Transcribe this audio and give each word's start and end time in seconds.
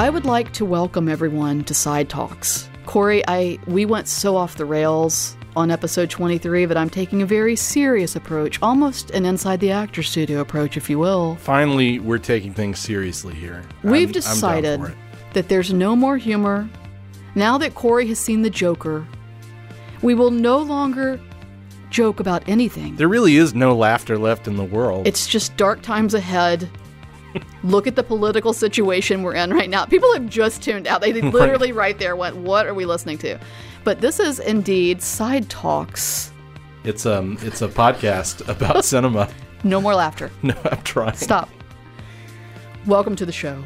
I 0.00 0.08
would 0.08 0.24
like 0.24 0.50
to 0.54 0.64
welcome 0.64 1.10
everyone 1.10 1.62
to 1.64 1.74
Side 1.74 2.08
Talks. 2.08 2.70
Corey, 2.86 3.22
I 3.28 3.58
we 3.66 3.84
went 3.84 4.08
so 4.08 4.34
off 4.34 4.56
the 4.56 4.64
rails 4.64 5.36
on 5.56 5.70
episode 5.70 6.08
23 6.08 6.64
that 6.64 6.78
I'm 6.78 6.88
taking 6.88 7.20
a 7.20 7.26
very 7.26 7.54
serious 7.54 8.16
approach, 8.16 8.58
almost 8.62 9.10
an 9.10 9.26
inside 9.26 9.60
the 9.60 9.72
actor 9.72 10.02
studio 10.02 10.40
approach, 10.40 10.78
if 10.78 10.88
you 10.88 10.98
will. 10.98 11.36
Finally, 11.36 11.98
we're 11.98 12.16
taking 12.16 12.54
things 12.54 12.78
seriously 12.78 13.34
here. 13.34 13.62
We've 13.82 13.92
I'm- 13.92 14.06
I'm 14.06 14.12
decided 14.12 14.80
it. 14.80 14.94
that 15.34 15.50
there's 15.50 15.70
no 15.70 15.94
more 15.94 16.16
humor. 16.16 16.66
Now 17.34 17.58
that 17.58 17.74
Corey 17.74 18.06
has 18.06 18.18
seen 18.18 18.40
the 18.40 18.48
Joker, 18.48 19.06
we 20.00 20.14
will 20.14 20.30
no 20.30 20.60
longer 20.60 21.20
joke 21.90 22.20
about 22.20 22.42
anything. 22.48 22.96
There 22.96 23.06
really 23.06 23.36
is 23.36 23.54
no 23.54 23.76
laughter 23.76 24.16
left 24.16 24.48
in 24.48 24.56
the 24.56 24.64
world. 24.64 25.06
It's 25.06 25.26
just 25.26 25.54
dark 25.58 25.82
times 25.82 26.14
ahead. 26.14 26.70
Look 27.62 27.86
at 27.86 27.96
the 27.96 28.02
political 28.02 28.52
situation 28.52 29.22
we're 29.22 29.34
in 29.34 29.52
right 29.52 29.68
now. 29.68 29.84
People 29.84 30.12
have 30.14 30.28
just 30.28 30.62
tuned 30.62 30.86
out. 30.86 31.00
They 31.00 31.12
literally 31.20 31.72
right 31.72 31.98
there 31.98 32.16
went, 32.16 32.36
What 32.36 32.66
are 32.66 32.74
we 32.74 32.84
listening 32.86 33.18
to? 33.18 33.38
But 33.84 34.00
this 34.00 34.20
is 34.20 34.40
indeed 34.40 35.02
Side 35.02 35.48
Talks. 35.48 36.32
It's 36.84 37.04
um, 37.06 37.36
it's 37.42 37.62
a 37.62 37.68
podcast 37.68 38.48
about 38.48 38.84
cinema. 38.86 39.28
No 39.64 39.80
more 39.80 39.94
laughter. 39.94 40.30
No, 40.42 40.54
I'm 40.70 40.82
trying. 40.82 41.14
Stop. 41.14 41.50
Welcome 42.86 43.14
to 43.16 43.26
the 43.26 43.32
show. 43.32 43.62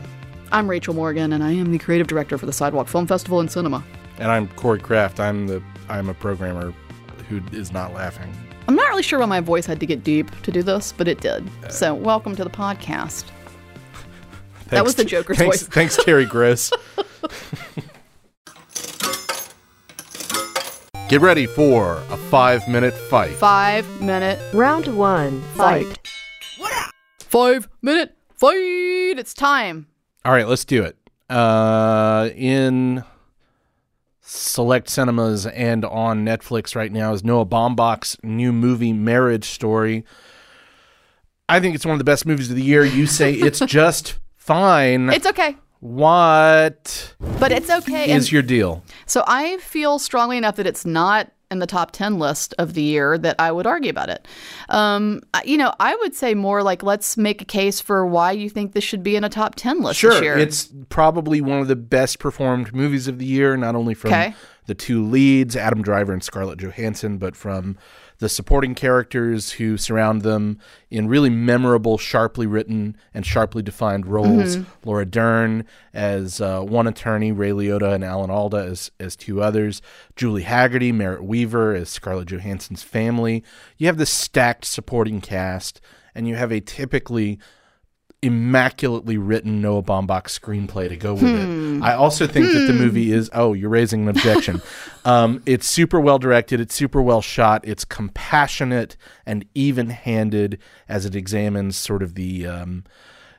I'm 0.50 0.68
Rachel 0.68 0.94
Morgan, 0.94 1.32
and 1.32 1.42
I 1.42 1.52
am 1.52 1.70
the 1.70 1.78
creative 1.78 2.06
director 2.06 2.36
for 2.36 2.46
the 2.46 2.52
Sidewalk 2.52 2.88
Film 2.88 3.06
Festival 3.06 3.40
and 3.40 3.50
Cinema. 3.50 3.84
And 4.18 4.30
I'm 4.30 4.48
Corey 4.48 4.80
Kraft. 4.80 5.20
I'm 5.20 5.46
the 5.46 5.62
I'm 5.88 6.08
a 6.08 6.14
programmer 6.14 6.74
who 7.28 7.40
is 7.52 7.72
not 7.72 7.94
laughing. 7.94 8.32
I'm 8.66 8.76
not 8.76 8.88
really 8.88 9.02
sure 9.02 9.18
why 9.18 9.26
my 9.26 9.40
voice 9.40 9.66
had 9.66 9.78
to 9.80 9.86
get 9.86 10.02
deep 10.02 10.30
to 10.42 10.50
do 10.50 10.62
this, 10.62 10.92
but 10.92 11.06
it 11.06 11.20
did. 11.20 11.48
So, 11.70 11.94
welcome 11.94 12.34
to 12.36 12.44
the 12.44 12.50
podcast. 12.50 13.24
That 14.74 14.84
was 14.84 14.94
the 14.96 15.04
Joker's 15.04 15.38
thanks, 15.38 15.62
voice. 15.62 15.68
Thanks, 15.68 15.96
Terry 15.96 16.26
Gross. 16.26 16.70
Get 21.08 21.20
ready 21.20 21.46
for 21.46 22.02
a 22.10 22.16
five 22.16 22.66
minute 22.66 22.94
fight. 22.94 23.32
Five 23.32 24.00
minute 24.00 24.40
Round 24.54 24.96
one, 24.96 25.42
fight. 25.54 25.98
Five 27.20 27.68
minute 27.82 28.16
fight. 28.34 29.18
It's 29.18 29.34
time. 29.34 29.86
All 30.24 30.32
right, 30.32 30.48
let's 30.48 30.64
do 30.64 30.82
it. 30.82 30.96
Uh, 31.28 32.30
in 32.34 33.04
select 34.20 34.88
cinemas 34.88 35.46
and 35.46 35.84
on 35.84 36.24
Netflix 36.24 36.74
right 36.74 36.90
now 36.90 37.12
is 37.12 37.22
Noah 37.22 37.46
Baumbach's 37.46 38.16
new 38.22 38.52
movie 38.52 38.92
Marriage 38.92 39.44
Story. 39.44 40.04
I 41.48 41.60
think 41.60 41.74
it's 41.74 41.84
one 41.84 41.92
of 41.92 41.98
the 41.98 42.04
best 42.04 42.24
movies 42.24 42.48
of 42.50 42.56
the 42.56 42.62
year. 42.62 42.84
You 42.84 43.06
say 43.06 43.34
it's 43.34 43.60
just 43.66 44.18
fine. 44.44 45.10
It's 45.10 45.26
okay, 45.26 45.56
what 45.80 47.14
but 47.40 47.52
it's 47.52 47.70
okay. 47.70 48.10
is 48.10 48.24
And 48.26 48.32
your 48.32 48.42
deal? 48.42 48.82
so 49.06 49.22
I 49.26 49.58
feel 49.58 49.98
strongly 49.98 50.36
enough 50.36 50.56
that 50.56 50.66
it's 50.66 50.84
not 50.86 51.30
in 51.50 51.58
the 51.60 51.66
top 51.66 51.92
10 51.92 52.18
list 52.18 52.52
of 52.58 52.74
the 52.74 52.82
year 52.82 53.16
that 53.18 53.36
I 53.38 53.52
would 53.52 53.66
argue 53.66 53.90
about 53.90 54.08
it. 54.08 54.26
Um, 54.70 55.20
you 55.44 55.56
know, 55.56 55.72
I 55.78 55.94
would 55.96 56.14
say 56.14 56.34
more 56.34 56.62
like 56.62 56.82
let's 56.82 57.16
make 57.16 57.42
a 57.42 57.44
case 57.44 57.80
for 57.80 58.04
why 58.06 58.32
you 58.32 58.48
think 58.50 58.72
this 58.72 58.82
should 58.82 59.02
be 59.02 59.14
in 59.14 59.24
a 59.24 59.28
top 59.28 59.54
10 59.54 59.80
list 59.82 60.00
this 60.02 60.14
Sure, 60.14 60.22
year. 60.22 60.36
it's 60.38 60.68
probably 60.88 61.40
one 61.40 61.60
of 61.60 61.68
the 61.68 61.76
best 61.76 62.18
performed 62.18 62.74
movies 62.74 63.06
of 63.08 63.18
the 63.18 63.26
year, 63.26 63.56
not 63.56 63.76
only 63.76 63.94
from 63.94 64.10
Okay. 64.12 64.34
the 64.66 64.74
two 64.74 65.04
leads, 65.04 65.54
Adam 65.54 65.82
Driver 65.82 66.12
and 66.12 66.24
Scarlett 66.24 66.58
Johansson, 66.58 67.18
but 67.18 67.36
from 67.36 67.76
the 68.18 68.28
supporting 68.28 68.74
characters 68.74 69.52
who 69.52 69.76
surround 69.76 70.22
them 70.22 70.58
in 70.90 71.08
really 71.08 71.30
memorable, 71.30 71.98
sharply 71.98 72.46
written 72.46 72.96
and 73.12 73.26
sharply 73.26 73.62
defined 73.62 74.06
roles. 74.06 74.56
Mm-hmm. 74.56 74.88
Laura 74.88 75.04
Dern 75.04 75.64
as 75.92 76.40
uh, 76.40 76.60
one 76.60 76.86
attorney, 76.86 77.32
Ray 77.32 77.50
Liotta 77.50 77.94
and 77.94 78.04
Alan 78.04 78.30
Alda 78.30 78.58
as 78.58 78.90
as 79.00 79.16
two 79.16 79.42
others, 79.42 79.82
Julie 80.16 80.44
Hagerty, 80.44 80.92
Merritt 80.92 81.24
Wever 81.24 81.74
as 81.74 81.88
Scarlett 81.88 82.28
Johansson's 82.28 82.82
family. 82.82 83.42
You 83.76 83.86
have 83.88 83.98
this 83.98 84.10
stacked 84.10 84.64
supporting 84.64 85.20
cast, 85.20 85.80
and 86.14 86.28
you 86.28 86.36
have 86.36 86.52
a 86.52 86.60
typically 86.60 87.38
immaculately 88.24 89.18
written 89.18 89.60
Noah 89.60 89.82
Baumbach 89.82 90.24
screenplay 90.24 90.88
to 90.88 90.96
go 90.96 91.12
with 91.12 91.24
it. 91.24 91.82
I 91.82 91.94
also 91.94 92.26
think 92.26 92.46
that 92.46 92.66
the 92.66 92.72
movie 92.72 93.12
is 93.12 93.28
oh, 93.34 93.52
you're 93.52 93.68
raising 93.68 94.02
an 94.04 94.08
objection. 94.08 94.62
um, 95.04 95.42
it's 95.44 95.68
super 95.68 96.00
well 96.00 96.18
directed, 96.18 96.58
it's 96.58 96.74
super 96.74 97.02
well 97.02 97.20
shot, 97.20 97.60
it's 97.64 97.84
compassionate 97.84 98.96
and 99.26 99.44
even-handed 99.54 100.58
as 100.88 101.04
it 101.04 101.14
examines 101.14 101.76
sort 101.76 102.02
of 102.02 102.14
the 102.14 102.46
um, 102.46 102.84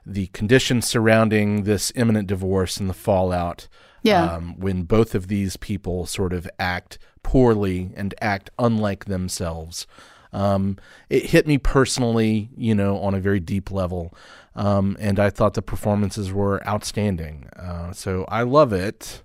the 0.06 0.28
conditions 0.28 0.86
surrounding 0.86 1.64
this 1.64 1.92
imminent 1.96 2.28
divorce 2.28 2.78
and 2.78 2.88
the 2.88 2.94
fallout. 2.94 3.68
Yeah. 4.04 4.34
Um, 4.34 4.60
when 4.60 4.84
both 4.84 5.16
of 5.16 5.30
these 5.30 5.58
people 5.58 6.06
sort 6.06 6.32
of 6.32 6.48
act 6.60 7.00
poorly 7.24 7.90
and 7.96 8.14
act 8.22 8.52
unlike 8.60 9.06
themselves. 9.06 9.88
Um, 10.32 10.78
it 11.10 11.28
hit 11.28 11.48
me 11.48 11.58
personally, 11.58 12.50
you 12.58 12.76
know, 12.76 13.00
on 13.00 13.16
a 13.16 13.20
very 13.20 13.40
deep 13.40 13.72
level. 13.72 14.14
Um, 14.56 14.96
and 15.00 15.20
I 15.20 15.30
thought 15.30 15.54
the 15.54 15.62
performances 15.62 16.32
were 16.32 16.66
outstanding. 16.68 17.50
Uh, 17.56 17.92
so 17.92 18.26
I 18.30 18.44
love 18.44 18.72
it. 18.72 19.22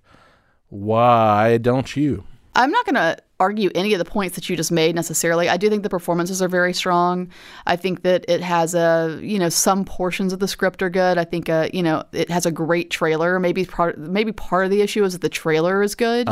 Why 0.68 1.58
don't 1.58 1.96
you? 1.96 2.24
I'm 2.54 2.70
not 2.70 2.84
going 2.84 2.96
to 2.96 3.16
argue 3.40 3.70
any 3.74 3.94
of 3.94 3.98
the 3.98 4.04
points 4.04 4.36
that 4.36 4.48
you 4.48 4.56
just 4.56 4.70
made 4.70 4.94
necessarily. 4.94 5.48
I 5.48 5.56
do 5.56 5.68
think 5.68 5.82
the 5.82 5.88
performances 5.88 6.42
are 6.42 6.48
very 6.48 6.74
strong. 6.74 7.28
I 7.66 7.74
think 7.74 8.02
that 8.02 8.24
it 8.28 8.42
has 8.42 8.74
a, 8.74 9.18
you 9.22 9.38
know, 9.38 9.48
some 9.48 9.84
portions 9.84 10.32
of 10.32 10.38
the 10.38 10.46
script 10.46 10.82
are 10.82 10.90
good. 10.90 11.18
I 11.18 11.24
think, 11.24 11.48
uh, 11.48 11.68
you 11.72 11.82
know, 11.82 12.04
it 12.12 12.30
has 12.30 12.46
a 12.46 12.52
great 12.52 12.90
trailer. 12.90 13.40
Maybe 13.40 13.64
part, 13.64 13.98
maybe 13.98 14.30
part 14.30 14.66
of 14.66 14.70
the 14.70 14.82
issue 14.82 15.02
is 15.04 15.14
that 15.14 15.22
the 15.22 15.30
trailer 15.30 15.82
is 15.82 15.94
good 15.94 16.28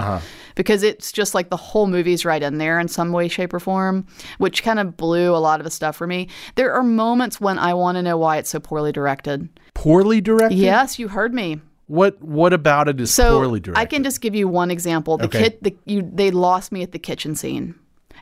because 0.55 0.83
it's 0.83 1.11
just 1.11 1.35
like 1.35 1.49
the 1.49 1.57
whole 1.57 1.87
movie's 1.87 2.25
right 2.25 2.43
in 2.43 2.59
there 2.59 2.79
in 2.79 2.89
some 2.89 3.11
way, 3.11 3.27
shape, 3.29 3.55
or 3.55 3.61
form, 3.61 4.07
which 4.37 4.63
kind 4.63 4.79
of 4.79 4.97
blew 4.97 5.35
a 5.35 5.39
lot 5.39 5.61
of 5.61 5.65
the 5.65 5.71
stuff 5.71 5.97
for 5.97 6.07
me. 6.07 6.29
There 6.55 6.73
are 6.75 6.83
moments 6.83 7.41
when 7.41 7.59
I 7.59 7.73
want 7.75 7.97
to 7.97 8.03
know 8.03 8.19
why 8.19 8.37
it's 8.37 8.51
so 8.51 8.61
poorly 8.61 8.93
directed. 8.93 9.49
Poorly 9.75 10.21
directed? 10.21 10.59
Yes, 10.59 10.99
you 10.99 11.09
heard 11.09 11.33
me. 11.33 11.61
What 11.89 12.23
What 12.23 12.53
about 12.53 12.89
it 12.89 13.01
is 13.01 13.13
So 13.13 13.39
poorly 13.39 13.61
directed? 13.61 13.81
I 13.81 13.87
can 13.87 14.05
just 14.05 14.21
give 14.21 14.35
you 14.35 14.47
one 14.47 14.71
example. 14.71 15.19
The 15.19 15.25
Okay. 15.25 15.43
kit, 15.43 15.63
the, 15.63 15.77
you, 15.87 16.09
they 16.15 16.31
lost 16.31 16.71
me 16.71 16.83
at 16.83 16.93
the 16.93 16.99
kitchen 16.99 17.35
scene. 17.35 17.75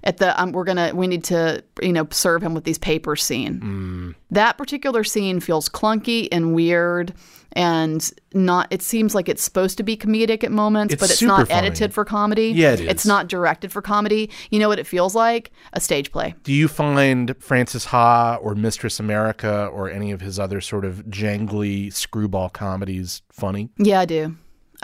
At 0.07 0.17
the 0.19 0.41
um, 0.41 0.53
we're 0.53 0.65
gonna 0.65 0.93
we 0.95 1.07
need 1.07 1.25
to 1.25 1.63
you 1.83 1.93
know 1.93 2.07
serve 2.11 2.43
him 2.43 2.55
with 2.55 2.65
these 2.65 2.79
papers 2.79 3.23
scene. 3.23 3.61
Mm. 3.61 4.15
That 4.31 4.57
particular 4.57 5.05
scene 5.05 5.41
feels 5.41 5.69
clunky 5.69 6.29
and 6.33 6.55
weird, 6.55 7.13
and 7.53 8.09
not. 8.33 8.69
It 8.71 8.83
seems 8.83 9.15
like 9.17 9.29
it's 9.29 9.43
supposed 9.43 9.77
to 9.79 9.83
be 9.83 9.97
comedic 9.97 10.45
at 10.45 10.53
moments, 10.53 10.95
It's 10.95 11.01
but 11.01 11.11
it's 11.11 11.23
not 11.23 11.49
funny. 11.49 11.59
edited 11.67 11.93
for 11.93 12.05
comedy. 12.05 12.49
Yeah, 12.51 12.73
it 12.75 12.81
It's 12.83 13.05
not 13.05 13.27
directed 13.29 13.73
for 13.73 13.83
comedy. 13.83 14.31
You 14.51 14.61
know 14.61 14.69
what 14.69 14.79
it 14.79 14.87
feels 14.87 15.15
like? 15.17 15.51
A 15.73 15.81
stage 15.81 16.13
play. 16.13 16.35
Do 16.45 16.53
you 16.53 16.69
find 16.69 17.35
Frances 17.41 17.87
Ha 17.87 18.37
or 18.41 18.55
Mistress 18.55 19.01
America 19.01 19.67
or 19.73 19.91
any 19.91 20.13
of 20.13 20.21
his 20.21 20.39
other 20.39 20.61
sort 20.61 20.85
of 20.85 21.05
jangly 21.07 21.93
screwball 21.93 22.49
comedies 22.49 23.23
funny? 23.33 23.71
Yeah, 23.77 24.01
I 24.01 24.05
do. 24.05 24.37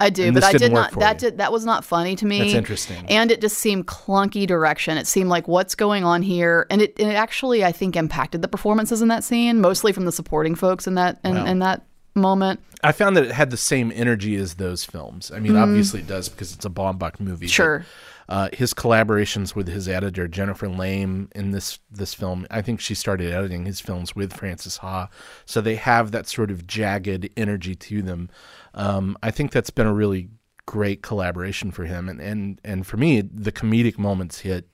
I 0.03 0.11
do, 0.11 0.25
And 0.25 0.35
but 0.35 0.45
I 0.45 0.53
did 0.53 0.73
not. 0.73 0.93
That 0.99 1.23
you. 1.23 1.31
did 1.31 1.39
that 1.39 1.53
was 1.53 1.65
not 1.65 1.85
funny 1.85 2.17
to 2.17 2.27
me. 2.27 2.39
That's 2.41 2.55
interesting. 2.55 3.07
And 3.09 3.31
it 3.31 3.41
just 3.41 3.59
seemed 3.59 3.87
clunky 3.87 4.47
direction. 4.47 4.99
It 4.99 5.07
seemed 5.07 5.31
like 5.31 5.47
what's 5.49 5.75
going 5.75 6.05
on 6.05 6.23
here, 6.23 6.67
and 6.71 6.83
it, 6.83 6.95
it 6.99 7.07
actually 7.07 7.65
I 7.65 7.73
think 7.73 7.97
impacted 7.97 8.43
the 8.43 8.49
performances 8.49 9.03
in 9.03 9.09
that 9.09 9.25
scene, 9.25 9.61
mostly 9.61 9.93
from 9.93 10.05
the 10.05 10.13
supporting 10.13 10.55
folks 10.55 10.87
in 10.87 10.95
that 10.97 11.21
in, 11.25 11.37
in 11.37 11.59
that 11.61 11.87
moment. 12.15 12.61
I 12.85 12.93
found 12.93 13.17
that 13.17 13.25
it 13.25 13.31
had 13.33 13.51
the 13.51 13.57
same 13.57 13.93
energy 13.95 14.35
as 14.37 14.55
those 14.55 14.85
films. 14.85 15.31
I 15.31 15.39
mean, 15.39 15.53
mm-hmm. 15.53 15.63
obviously 15.63 16.01
it 16.01 16.09
does 16.09 16.29
because 16.29 16.53
it's 16.53 16.65
a 16.65 16.71
Baumbach 16.71 17.21
movie. 17.21 17.47
but. 17.47 17.53
Sure. 17.53 17.87
Uh, 18.33 18.49
his 18.55 18.73
collaborations 18.73 19.55
with 19.55 19.69
his 19.69 19.87
editor 19.87 20.27
Jennifer 20.27 20.67
Lame 20.67 21.29
in 21.35 21.51
this 21.51 21.81
this 21.91 22.15
film, 22.15 22.47
I 22.51 22.63
think 22.63 22.81
she 22.81 22.95
started 22.95 23.31
editing 23.31 23.67
his 23.67 23.79
films 23.79 24.17
with 24.17 24.33
Frances 24.33 24.79
Ha, 24.79 25.11
so 25.45 25.61
they 25.61 25.75
have 25.75 26.13
that 26.13 26.27
sort 26.27 26.51
of 26.51 26.67
jagged 26.67 27.29
energy 27.37 27.75
to 27.75 28.01
them. 28.01 28.31
Um, 28.73 29.19
I 29.23 29.31
think 29.33 29.53
that's 29.53 29.69
been 29.69 29.87
a 29.87 29.93
really 29.93 30.31
great 30.65 31.03
collaboration 31.03 31.73
for 31.73 31.85
him, 31.85 32.09
and 32.09 32.23
and 32.23 32.59
and 32.65 32.87
for 32.87 32.97
me, 32.97 33.21
the 33.21 33.53
comedic 33.53 33.99
moments 33.99 34.39
hit. 34.39 34.67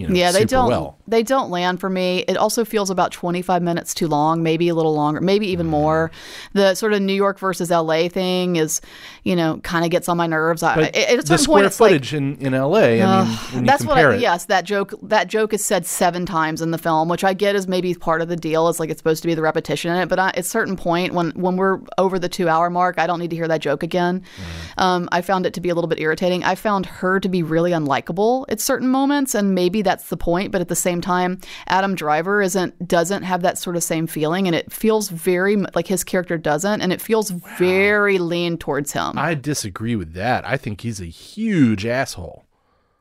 You 0.00 0.08
know, 0.08 0.14
Yeah, 0.14 0.32
they 0.32 0.44
don't 0.44 0.68
well. 0.68 0.96
they 1.06 1.22
don't 1.22 1.50
land 1.50 1.80
for 1.80 1.90
me. 1.90 2.24
It 2.26 2.36
also 2.36 2.64
feels 2.64 2.90
about 2.90 3.12
25 3.12 3.62
minutes 3.62 3.94
too 3.94 4.08
long, 4.08 4.42
maybe 4.42 4.68
a 4.68 4.74
little 4.74 4.94
longer, 4.94 5.20
maybe 5.20 5.46
even 5.48 5.66
Mm. 5.66 5.70
more. 5.70 6.10
The 6.54 6.74
sort 6.74 6.92
of 6.92 7.02
New 7.02 7.12
York 7.14 7.38
versus 7.38 7.70
LA 7.70 8.08
thing 8.08 8.56
is, 8.56 8.80
you 9.24 9.36
know, 9.36 9.58
kind 9.62 9.84
of 9.84 9.90
gets 9.90 10.08
on 10.08 10.16
my 10.16 10.26
nerves. 10.26 10.62
I, 10.62 10.74
But 10.74 10.96
at 10.96 11.12
a 11.12 11.16
the 11.18 11.22
certain 11.22 11.38
square 11.38 11.56
point, 11.58 11.66
it's 11.66 11.80
like 11.80 11.90
footage 11.92 12.14
in, 12.14 12.36
in 12.38 12.54
L.A. 12.54 13.02
I 13.02 13.24
mean, 13.54 13.64
that's 13.66 13.84
what 13.84 13.98
I, 13.98 14.14
it, 14.14 14.20
yes 14.20 14.46
that 14.46 14.64
joke 14.64 14.94
that 15.02 15.26
joke 15.28 15.52
is 15.52 15.64
said 15.64 15.84
seven 15.86 16.24
times 16.26 16.62
in 16.62 16.70
the 16.70 16.78
film 16.78 17.08
which 17.08 17.22
i 17.24 17.32
get 17.34 17.54
is 17.54 17.68
maybe 17.68 17.94
part 17.94 18.22
of 18.22 18.28
the 18.28 18.36
deal 18.36 18.68
is 18.68 18.80
like 18.80 18.88
it's 18.90 18.98
supposed 18.98 19.22
to 19.22 19.28
be 19.28 19.34
the 19.34 19.42
repetition 19.42 19.90
in 19.92 19.98
it 19.98 20.08
but 20.08 20.18
I, 20.18 20.28
at 20.28 20.38
a 20.38 20.42
certain 20.42 20.76
point 20.76 21.12
when 21.14 21.30
when 21.32 21.56
we're 21.56 21.80
over 21.98 22.18
the 22.18 22.28
two 22.28 22.48
hour 22.48 22.70
mark 22.70 22.98
i 22.98 23.06
don't 23.06 23.18
need 23.18 23.30
to 23.30 23.36
hear 23.36 23.48
that 23.48 23.60
joke 23.60 23.82
again 23.82 24.20
Mm-hmm. 24.20 24.80
um, 24.80 25.08
i 25.12 25.20
found 25.20 25.46
it 25.46 25.54
to 25.54 25.60
be 25.60 25.68
a 25.68 25.74
little 25.74 25.88
bit 25.88 26.00
irritating 26.00 26.42
i 26.44 26.54
found 26.54 26.86
her 26.86 27.20
to 27.20 27.28
be 27.28 27.42
really 27.42 27.70
unlikable 27.72 28.44
at 28.48 28.60
certain 28.60 28.88
moments 28.88 29.34
and 29.34 29.54
maybe 29.54 29.82
that's 29.90 30.08
the 30.08 30.16
point, 30.16 30.52
but 30.52 30.60
at 30.60 30.68
the 30.68 30.76
same 30.76 31.00
time, 31.00 31.40
Adam 31.66 31.96
Driver 31.96 32.40
isn't 32.40 32.86
doesn't 32.86 33.24
have 33.24 33.42
that 33.42 33.58
sort 33.58 33.74
of 33.74 33.82
same 33.82 34.06
feeling, 34.06 34.46
and 34.46 34.54
it 34.54 34.72
feels 34.72 35.08
very 35.08 35.56
like 35.74 35.88
his 35.88 36.04
character 36.04 36.38
doesn't, 36.38 36.80
and 36.80 36.92
it 36.92 37.00
feels 37.00 37.30
very 37.58 38.18
lean 38.18 38.56
towards 38.56 38.92
him. 38.92 39.18
I 39.18 39.34
disagree 39.34 39.96
with 39.96 40.14
that. 40.14 40.46
I 40.46 40.56
think 40.56 40.82
he's 40.82 41.00
a 41.00 41.06
huge 41.06 41.84
asshole. 41.84 42.44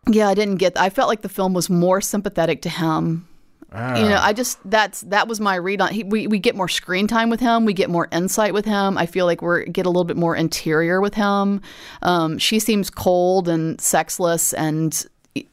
yeah, 0.10 0.28
I 0.28 0.34
didn't 0.34 0.56
get. 0.56 0.78
I 0.80 0.90
felt 0.90 1.10
like 1.10 1.22
the 1.22 1.30
film 1.30 1.54
was 1.54 1.70
more 1.70 2.02
sympathetic 2.02 2.64
to 2.64 2.70
him. 2.70 3.28
You 3.72 4.10
know, 4.10 4.18
I 4.20 4.34
just 4.34 4.58
that's 4.66 5.02
that 5.02 5.28
was 5.28 5.40
my 5.40 5.54
read 5.54 5.80
on. 5.80 5.94
He, 5.94 6.04
we 6.04 6.26
we 6.26 6.40
get 6.40 6.56
more 6.56 6.68
screen 6.68 7.06
time 7.06 7.30
with 7.30 7.40
him. 7.40 7.66
We 7.66 7.74
get 7.74 7.88
more 7.92 8.08
insight 8.12 8.52
with 8.52 8.66
him. 8.66 8.98
I 8.98 9.06
feel 9.06 9.28
like 9.28 9.44
we're 9.44 9.64
get 9.66 9.86
a 9.86 9.90
little 9.90 10.06
bit 10.06 10.18
more 10.18 10.36
interior 10.36 11.00
with 11.02 11.14
him. 11.14 11.62
Um, 12.02 12.40
she 12.40 12.58
seems 12.58 12.90
cold 12.90 13.48
and 13.48 13.80
sexless 13.80 14.54
and 14.54 15.06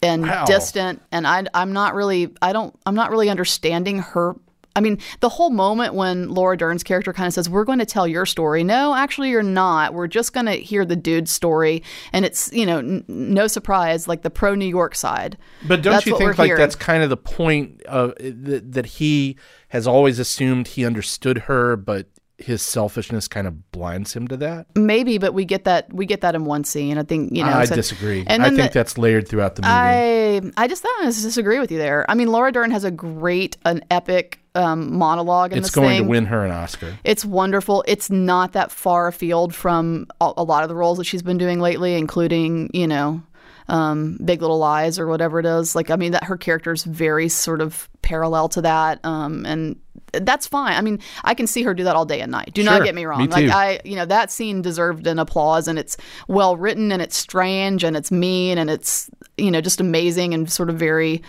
and 0.02 0.22
Wow. 0.22 0.44
distant, 0.46 1.02
and 1.12 1.26
I 1.26 1.44
I'm 1.54 1.72
not 1.72 1.94
really 1.94 2.32
I 2.42 2.52
don't 2.52 2.74
I'm 2.86 2.94
not 2.94 3.10
really 3.10 3.28
understanding 3.30 3.98
her. 4.00 4.34
I 4.74 4.80
mean, 4.80 4.98
the 5.20 5.30
whole 5.30 5.48
moment 5.48 5.94
when 5.94 6.28
Laura 6.28 6.54
Dern's 6.54 6.82
character 6.82 7.14
kind 7.14 7.26
of 7.26 7.32
says, 7.32 7.48
"We're 7.48 7.64
going 7.64 7.78
to 7.78 7.86
tell 7.86 8.06
your 8.06 8.26
story." 8.26 8.62
No, 8.62 8.94
actually, 8.94 9.30
you're 9.30 9.42
not. 9.42 9.94
We're 9.94 10.06
just 10.06 10.34
going 10.34 10.44
to 10.44 10.52
hear 10.52 10.84
the 10.84 10.94
dude's 10.96 11.30
story, 11.30 11.82
and 12.12 12.26
it's 12.26 12.52
you 12.52 12.66
know 12.66 12.78
n- 12.80 13.02
no 13.08 13.46
surprise, 13.46 14.06
like 14.06 14.20
the 14.20 14.28
pro 14.28 14.54
New 14.54 14.66
York 14.68 14.94
side. 14.94 15.38
But 15.66 15.80
don't 15.80 15.94
That's 15.94 16.04
you 16.06 16.18
think 16.18 16.36
like 16.36 16.48
hearing. 16.48 16.60
that's 16.60 16.76
kind 16.76 17.02
of 17.02 17.08
the 17.08 17.16
point 17.16 17.82
of 17.84 18.14
that, 18.18 18.70
that 18.72 18.84
he 18.86 19.36
has 19.68 19.86
always 19.86 20.18
assumed 20.18 20.68
he 20.68 20.84
understood 20.84 21.38
her, 21.48 21.76
but 21.76 22.06
his 22.38 22.60
selfishness 22.60 23.28
kind 23.28 23.46
of 23.46 23.70
blinds 23.72 24.14
him 24.14 24.28
to 24.28 24.36
that? 24.36 24.66
Maybe, 24.76 25.18
but 25.18 25.32
we 25.32 25.44
get 25.44 25.64
that 25.64 25.92
we 25.92 26.06
get 26.06 26.20
that 26.20 26.34
in 26.34 26.44
one 26.44 26.64
scene. 26.64 26.98
I 26.98 27.02
think 27.02 27.32
you 27.32 27.44
know. 27.44 27.50
I 27.50 27.64
so- 27.64 27.74
disagree. 27.74 28.24
And 28.26 28.42
I 28.42 28.50
think 28.50 28.72
the- 28.72 28.78
that's 28.78 28.98
layered 28.98 29.28
throughout 29.28 29.56
the 29.56 29.62
movie. 29.62 29.72
I 29.72 30.42
I 30.56 30.68
just 30.68 30.84
I 30.84 31.06
disagree 31.06 31.58
with 31.58 31.72
you 31.72 31.78
there. 31.78 32.04
I 32.10 32.14
mean, 32.14 32.28
Laura 32.28 32.52
Dern 32.52 32.70
has 32.70 32.84
a 32.84 32.90
great, 32.90 33.56
an 33.64 33.82
epic 33.90 34.40
um, 34.54 34.96
monologue 34.96 35.52
in 35.52 35.58
it's 35.58 35.70
going 35.70 35.88
thing. 35.98 36.02
to 36.04 36.08
win 36.08 36.26
her 36.26 36.44
an 36.44 36.50
Oscar. 36.50 36.98
It's 37.04 37.24
wonderful. 37.24 37.84
It's 37.86 38.10
not 38.10 38.52
that 38.52 38.70
far 38.70 39.06
afield 39.08 39.54
from 39.54 40.06
a, 40.20 40.32
a 40.36 40.42
lot 40.42 40.62
of 40.62 40.68
the 40.68 40.74
roles 40.74 40.98
that 40.98 41.04
she's 41.04 41.22
been 41.22 41.38
doing 41.38 41.60
lately, 41.60 41.94
including 41.94 42.70
you 42.72 42.86
know, 42.86 43.22
um, 43.68 44.18
Big 44.24 44.40
Little 44.42 44.58
Lies 44.58 44.98
or 44.98 45.06
whatever 45.06 45.40
it 45.40 45.46
is. 45.46 45.74
Like 45.74 45.90
I 45.90 45.96
mean, 45.96 46.12
that 46.12 46.24
her 46.24 46.36
character 46.36 46.72
is 46.72 46.84
very 46.84 47.28
sort 47.28 47.60
of 47.60 47.88
parallel 48.02 48.48
to 48.50 48.62
that, 48.62 49.04
um, 49.04 49.44
and 49.46 49.76
that's 50.22 50.46
fine. 50.46 50.74
I 50.74 50.80
mean, 50.80 51.00
I 51.24 51.34
can 51.34 51.46
see 51.46 51.62
her 51.62 51.74
do 51.74 51.84
that 51.84 51.96
all 51.96 52.04
day 52.04 52.20
and 52.20 52.30
night. 52.30 52.52
Do 52.54 52.62
not 52.62 52.84
get 52.84 52.94
me 52.94 53.04
wrong. 53.04 53.22
Me 53.22 53.26
like. 53.28 53.50
I, 53.50 53.80
you 53.84 53.96
know, 53.96 54.06
that 54.06 54.30
scene 54.30 54.62
deserved 54.62 55.06
an 55.06 55.18
applause, 55.18 55.68
and 55.68 55.78
it's 55.78 55.96
well 56.28 56.56
written, 56.56 56.92
and 56.92 57.02
it's 57.02 57.16
strange, 57.16 57.84
and 57.84 57.96
it's 57.96 58.10
mean, 58.10 58.58
and 58.58 58.70
it's 58.70 59.10
you 59.36 59.50
know 59.50 59.60
just 59.60 59.80
amazing, 59.80 60.34
and 60.34 60.50
sort 60.50 60.70
of 60.70 60.76
very. 60.76 61.22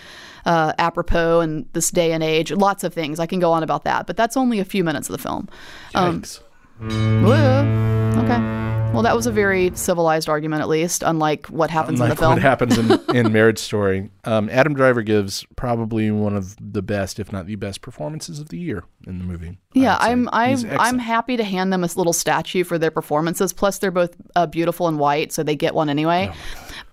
Uh, 0.45 0.71
apropos 0.77 1.41
in 1.41 1.67
this 1.73 1.91
day 1.91 2.13
and 2.13 2.23
age, 2.23 2.53
lots 2.53 2.85
of 2.85 2.93
things 2.93 3.19
I 3.19 3.25
can 3.25 3.41
go 3.41 3.51
on 3.51 3.63
about 3.63 3.83
that, 3.83 4.07
but 4.07 4.15
that's 4.15 4.37
only 4.37 4.59
a 4.59 4.63
few 4.63 4.81
minutes 4.81 5.09
of 5.09 5.11
the 5.11 5.21
film. 5.21 5.49
Um, 5.93 6.21
Yikes. 6.21 6.41
Whoa. 6.79 8.23
Okay. 8.23 8.76
Well, 8.97 9.03
that 9.03 9.15
was 9.15 9.27
a 9.27 9.31
very 9.31 9.71
civilized 9.75 10.27
argument, 10.29 10.61
at 10.61 10.67
least, 10.69 11.03
unlike 11.03 11.47
what 11.47 11.69
happens 11.69 11.99
in 12.01 12.09
the 12.09 12.15
film. 12.15 12.33
what 12.33 12.41
happens 12.41 12.77
in, 12.77 12.91
in 13.15 13.31
Marriage 13.31 13.59
Story. 13.59 14.09
Um, 14.25 14.49
Adam 14.49 14.73
Driver 14.73 15.01
gives 15.01 15.45
probably 15.55 16.11
one 16.11 16.35
of 16.35 16.55
the 16.59 16.81
best, 16.81 17.19
if 17.19 17.31
not 17.31 17.45
the 17.47 17.55
best, 17.55 17.81
performances 17.81 18.39
of 18.39 18.49
the 18.49 18.57
year 18.57 18.83
in 19.05 19.17
the 19.17 19.23
movie. 19.23 19.57
Yeah. 19.73 19.97
I'm 19.99 20.29
I'm 20.33 20.59
I'm 20.79 20.99
happy 20.99 21.37
to 21.37 21.43
hand 21.43 21.71
them 21.71 21.83
a 21.83 21.87
little 21.95 22.13
statue 22.13 22.63
for 22.63 22.77
their 22.77 22.91
performances. 22.91 23.53
Plus, 23.53 23.77
they're 23.77 23.91
both 23.91 24.15
uh, 24.35 24.45
beautiful 24.47 24.87
and 24.87 24.99
white, 24.99 25.31
so 25.31 25.43
they 25.43 25.55
get 25.55 25.73
one 25.73 25.89
anyway. 25.89 26.31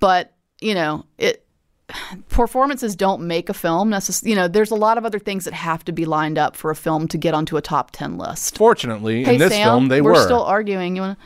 but 0.01 0.35
you 0.61 0.75
know, 0.75 1.05
it 1.19 1.45
performances 2.29 2.97
don't 2.97 3.23
make 3.23 3.49
a 3.49 3.55
film 3.55 3.91
necessarily. 3.91 4.31
You 4.31 4.37
know, 4.37 4.49
there's 4.49 4.71
a 4.71 4.75
lot 4.77 4.99
of 4.99 5.05
other 5.05 5.19
things 5.19 5.45
that 5.45 5.55
have 5.55 5.85
to 5.85 5.93
be 5.93 6.05
lined 6.05 6.39
up 6.39 6.57
for 6.57 6.71
a 6.71 6.77
film 6.77 7.09
to 7.09 7.19
get 7.19 7.35
onto 7.35 7.57
a 7.57 7.63
top 7.63 7.91
ten 7.91 8.17
list. 8.17 8.57
Fortunately, 8.57 9.25
Hey 9.25 9.35
in 9.35 9.41
this 9.41 9.53
Sam, 9.53 9.67
film, 9.67 9.89
they 9.89 10.01
we're 10.01 10.13
were. 10.13 10.23
still 10.23 10.43
arguing. 10.43 10.97
You 10.97 11.03
want 11.03 11.19
to? 11.19 11.25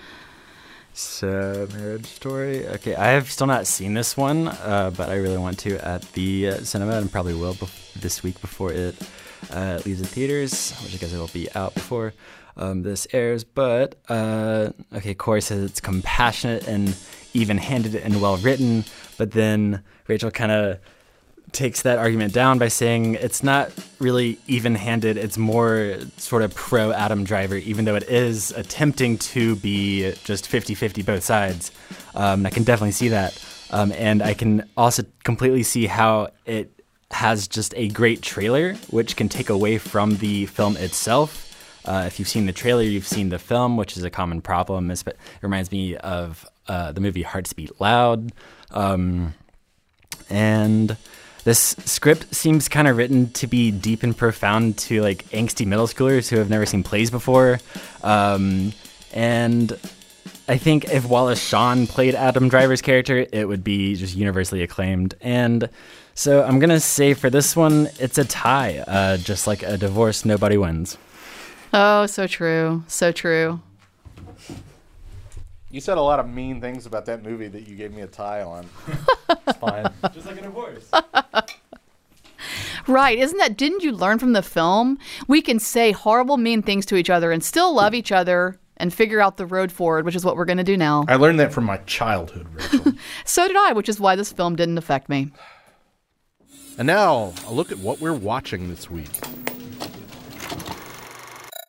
So, 0.99 1.69
Marriage 1.75 2.07
Story. 2.07 2.67
Okay, 2.67 2.97
I 2.97 3.11
have 3.11 3.31
still 3.31 3.47
not 3.47 3.69
seen 3.69 3.95
this 3.95 4.17
one, 4.17 4.49
uh, 4.49 4.91
but 4.97 5.09
I 5.11 5.15
really 5.15 5.39
want 5.39 5.57
to 5.61 5.79
at 5.87 6.03
the 6.15 6.49
uh, 6.49 6.57
cinema 6.65 6.95
and 6.95 7.11
probably 7.11 7.35
will 7.35 7.57
this 7.95 8.25
week 8.25 8.41
before 8.41 8.73
it 8.73 8.97
uh, 9.53 9.81
leaves 9.87 10.01
the 10.01 10.09
theaters, 10.09 10.73
which 10.83 10.95
I 10.95 10.97
guess 10.97 11.13
it 11.13 11.19
will 11.19 11.29
be 11.29 11.49
out 11.55 11.73
before 11.75 12.15
um, 12.57 12.83
this 12.83 13.07
airs. 13.13 13.45
But, 13.45 13.95
uh, 14.09 14.71
okay, 14.93 15.15
Corey 15.15 15.41
says 15.41 15.63
it's 15.63 15.81
compassionate 15.81 16.67
and 16.67 16.97
even 17.33 17.59
handed 17.59 17.95
and 17.95 18.21
well 18.21 18.37
written, 18.39 18.85
but 19.19 19.31
then 19.31 19.85
Rachel 20.09 20.33
kind 20.33 20.51
of 20.51 20.81
takes 21.53 21.83
that 21.83 21.99
argument 21.99 22.33
down 22.33 22.59
by 22.59 22.69
saying 22.69 23.15
it's 23.15 23.43
not 23.43 23.73
really 23.99 24.39
even 24.47 24.75
handed. 24.75 25.17
It's 25.17 25.39
more 25.39 25.97
sort 26.17 26.43
of 26.43 26.55
pro 26.55 26.93
Adam 26.93 27.25
Driver, 27.25 27.57
even 27.57 27.85
though 27.85 27.97
it 27.97 28.05
is 28.05 28.53
attempting 28.53 29.19
to 29.19 29.57
be 29.57 30.13
just 30.25 30.47
50 30.47 30.75
50 30.75 31.03
both 31.03 31.25
sides. 31.25 31.71
Um, 32.15 32.47
I 32.47 32.51
can 32.51 32.65
definitely 32.65 32.93
see 32.93 33.09
that. 33.09 33.43
Um, 33.71 33.93
and 33.93 34.23
I 34.23 34.35
can 34.35 34.69
also 34.77 35.05
completely 35.25 35.63
see 35.63 35.87
how 35.87 36.29
it 36.47 36.73
has 37.11 37.49
just 37.49 37.75
a 37.77 37.89
great 37.89 38.23
trailer, 38.23 38.75
which 38.91 39.17
can 39.17 39.29
take 39.29 39.51
away 39.51 39.79
from 39.79 40.17
the 40.17 40.47
film 40.47 40.77
itself. 40.77 41.45
Uh, 41.85 42.05
if 42.07 42.19
you've 42.19 42.29
seen 42.29 42.47
the 42.47 42.53
trailer, 42.53 42.83
you've 42.83 43.07
seen 43.07 43.31
the 43.31 43.39
film, 43.39 43.77
which 43.77 43.97
is 43.97 44.05
a 44.05 44.11
common 44.11 44.43
problem. 44.43 44.91
It 44.91 45.03
reminds 45.41 45.73
me 45.73 45.97
of 45.97 46.47
uh, 46.67 46.93
the 46.93 47.01
movie 47.01 47.23
Hearts 47.23 47.53
Beat 47.53 47.81
Loud. 47.81 48.33
Um, 48.71 49.35
and 50.29 50.97
this 51.49 51.75
script 51.87 52.35
seems 52.35 52.69
kind 52.69 52.87
of 52.87 52.99
written 52.99 53.31
to 53.31 53.47
be 53.47 53.71
deep 53.71 54.03
and 54.03 54.15
profound 54.15 54.77
to 54.77 55.01
like 55.01 55.25
angsty 55.31 55.65
middle 55.65 55.87
schoolers 55.87 56.29
who 56.29 56.37
have 56.37 56.51
never 56.51 56.67
seen 56.67 56.83
plays 56.83 57.11
before. 57.11 57.59
Um, 58.03 58.75
and 59.15 59.73
I 60.47 60.59
think 60.59 60.93
if 60.93 61.07
Wallace 61.07 61.43
Shawn 61.43 61.87
played 61.87 62.15
Adam 62.15 62.51
Driver's 62.51 62.83
character, 62.83 63.27
it 63.33 63.49
would 63.49 63.65
be 63.65 63.95
just 63.95 64.15
universally 64.15 64.63
acclaimed. 64.63 65.15
And 65.23 65.71
so 66.13 66.43
I'm 66.43 66.59
gonna 66.59 66.81
say 66.81 67.15
for 67.15 67.31
this 67.31 67.57
one, 67.57 67.89
it's 67.99 68.19
a 68.19 68.27
tie. 68.27 68.85
Uh, 68.87 69.17
just 69.17 69.47
like 69.47 69.63
a 69.63 69.79
divorce, 69.79 70.27
nobody 70.27 70.59
wins. 70.59 70.99
Oh, 71.73 72.05
so 72.05 72.27
true, 72.27 72.85
so 72.89 73.11
true. 73.11 73.59
You 75.71 75.81
said 75.81 75.99
a 75.99 76.03
lot 76.03 76.19
of 76.19 76.29
mean 76.29 76.61
things 76.61 76.87
about 76.87 77.05
that 77.07 77.23
movie 77.23 77.49
that 77.49 77.69
you 77.69 77.77
gave 77.77 77.93
me 77.93 78.01
a 78.03 78.07
tie 78.07 78.43
on. 78.43 78.67
It's 79.47 79.59
fine. 79.59 79.93
just 80.15 80.27
like 80.27 80.39
a 80.39 80.43
divorce. 80.43 80.91
Right. 82.87 83.19
Isn't 83.19 83.37
that, 83.37 83.59
didn't 83.59 83.83
you 83.83 83.93
learn 83.93 84.19
from 84.19 84.33
the 84.33 84.43
film? 84.43 84.99
We 85.27 85.43
can 85.43 85.59
say 85.59 85.93
horrible, 85.93 86.39
mean 86.39 86.63
things 86.63 86.87
to 86.87 86.97
each 86.97 87.11
other 87.11 87.31
and 87.33 87.45
still 87.45 87.75
love 87.75 87.93
each 87.95 88.11
other 88.13 88.59
and 88.79 88.95
figure 88.95 89.21
out 89.21 89.37
the 89.37 89.45
road 89.45 89.71
forward, 89.71 90.07
which 90.07 90.15
is 90.15 90.25
what 90.25 90.37
we're 90.37 90.47
going 90.47 90.57
to 90.59 90.65
do 90.65 90.77
now. 90.77 91.05
I 91.07 91.17
learned 91.17 91.39
that 91.41 91.53
from 91.53 91.65
my 91.65 91.77
childhood, 91.79 92.47
Rachel. 92.55 92.93
So 93.27 93.47
did 93.47 93.57
I, 93.57 93.73
which 93.75 93.91
is 93.91 94.01
why 94.01 94.17
this 94.17 94.33
film 94.33 94.57
didn't 94.57 94.79
affect 94.79 95.11
me. 95.11 95.33
and 96.79 96.87
now, 96.87 97.35
a 97.47 97.53
look 97.53 97.71
at 97.71 97.79
what 97.79 98.01
we're 98.01 98.15
watching 98.15 98.71
this 98.71 98.89
week. 98.89 99.11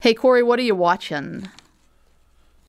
Hey, 0.01 0.13
Corey, 0.13 0.43
what 0.43 0.57
are 0.59 0.63
you 0.63 0.75
watching? 0.75 1.49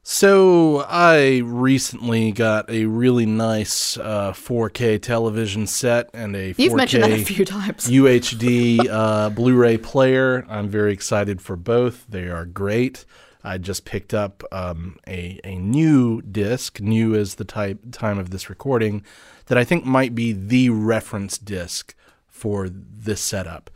So, 0.02 0.78
I 0.88 1.42
recently 1.44 2.32
got 2.32 2.70
a 2.70 2.86
really 2.86 3.26
nice 3.26 3.98
uh, 3.98 4.32
4K 4.32 5.00
television 5.00 5.66
set 5.66 6.08
and 6.14 6.34
a 6.34 6.54
4K 6.54 6.58
You've 6.58 6.74
mentioned 6.74 7.04
that 7.04 7.12
a 7.12 7.22
few 7.22 7.44
times. 7.44 7.86
UHD 7.90 8.88
uh, 8.88 9.28
Blu-ray 9.28 9.76
player. 9.76 10.46
I'm 10.48 10.68
very 10.68 10.94
excited 10.94 11.42
for 11.42 11.54
both. 11.54 12.06
They 12.08 12.28
are 12.28 12.46
great. 12.46 13.04
I 13.44 13.58
just 13.58 13.84
picked 13.84 14.14
up 14.14 14.42
um, 14.52 14.98
a 15.06 15.38
a 15.44 15.56
new 15.56 16.22
disc, 16.22 16.80
new 16.80 17.14
as 17.14 17.36
the 17.36 17.44
type 17.44 17.78
time 17.92 18.18
of 18.18 18.30
this 18.30 18.50
recording, 18.50 19.04
that 19.46 19.56
I 19.56 19.64
think 19.64 19.84
might 19.84 20.14
be 20.14 20.32
the 20.32 20.70
reference 20.70 21.38
disc 21.38 21.94
for 22.26 22.68
this 22.70 23.20
setup, 23.20 23.70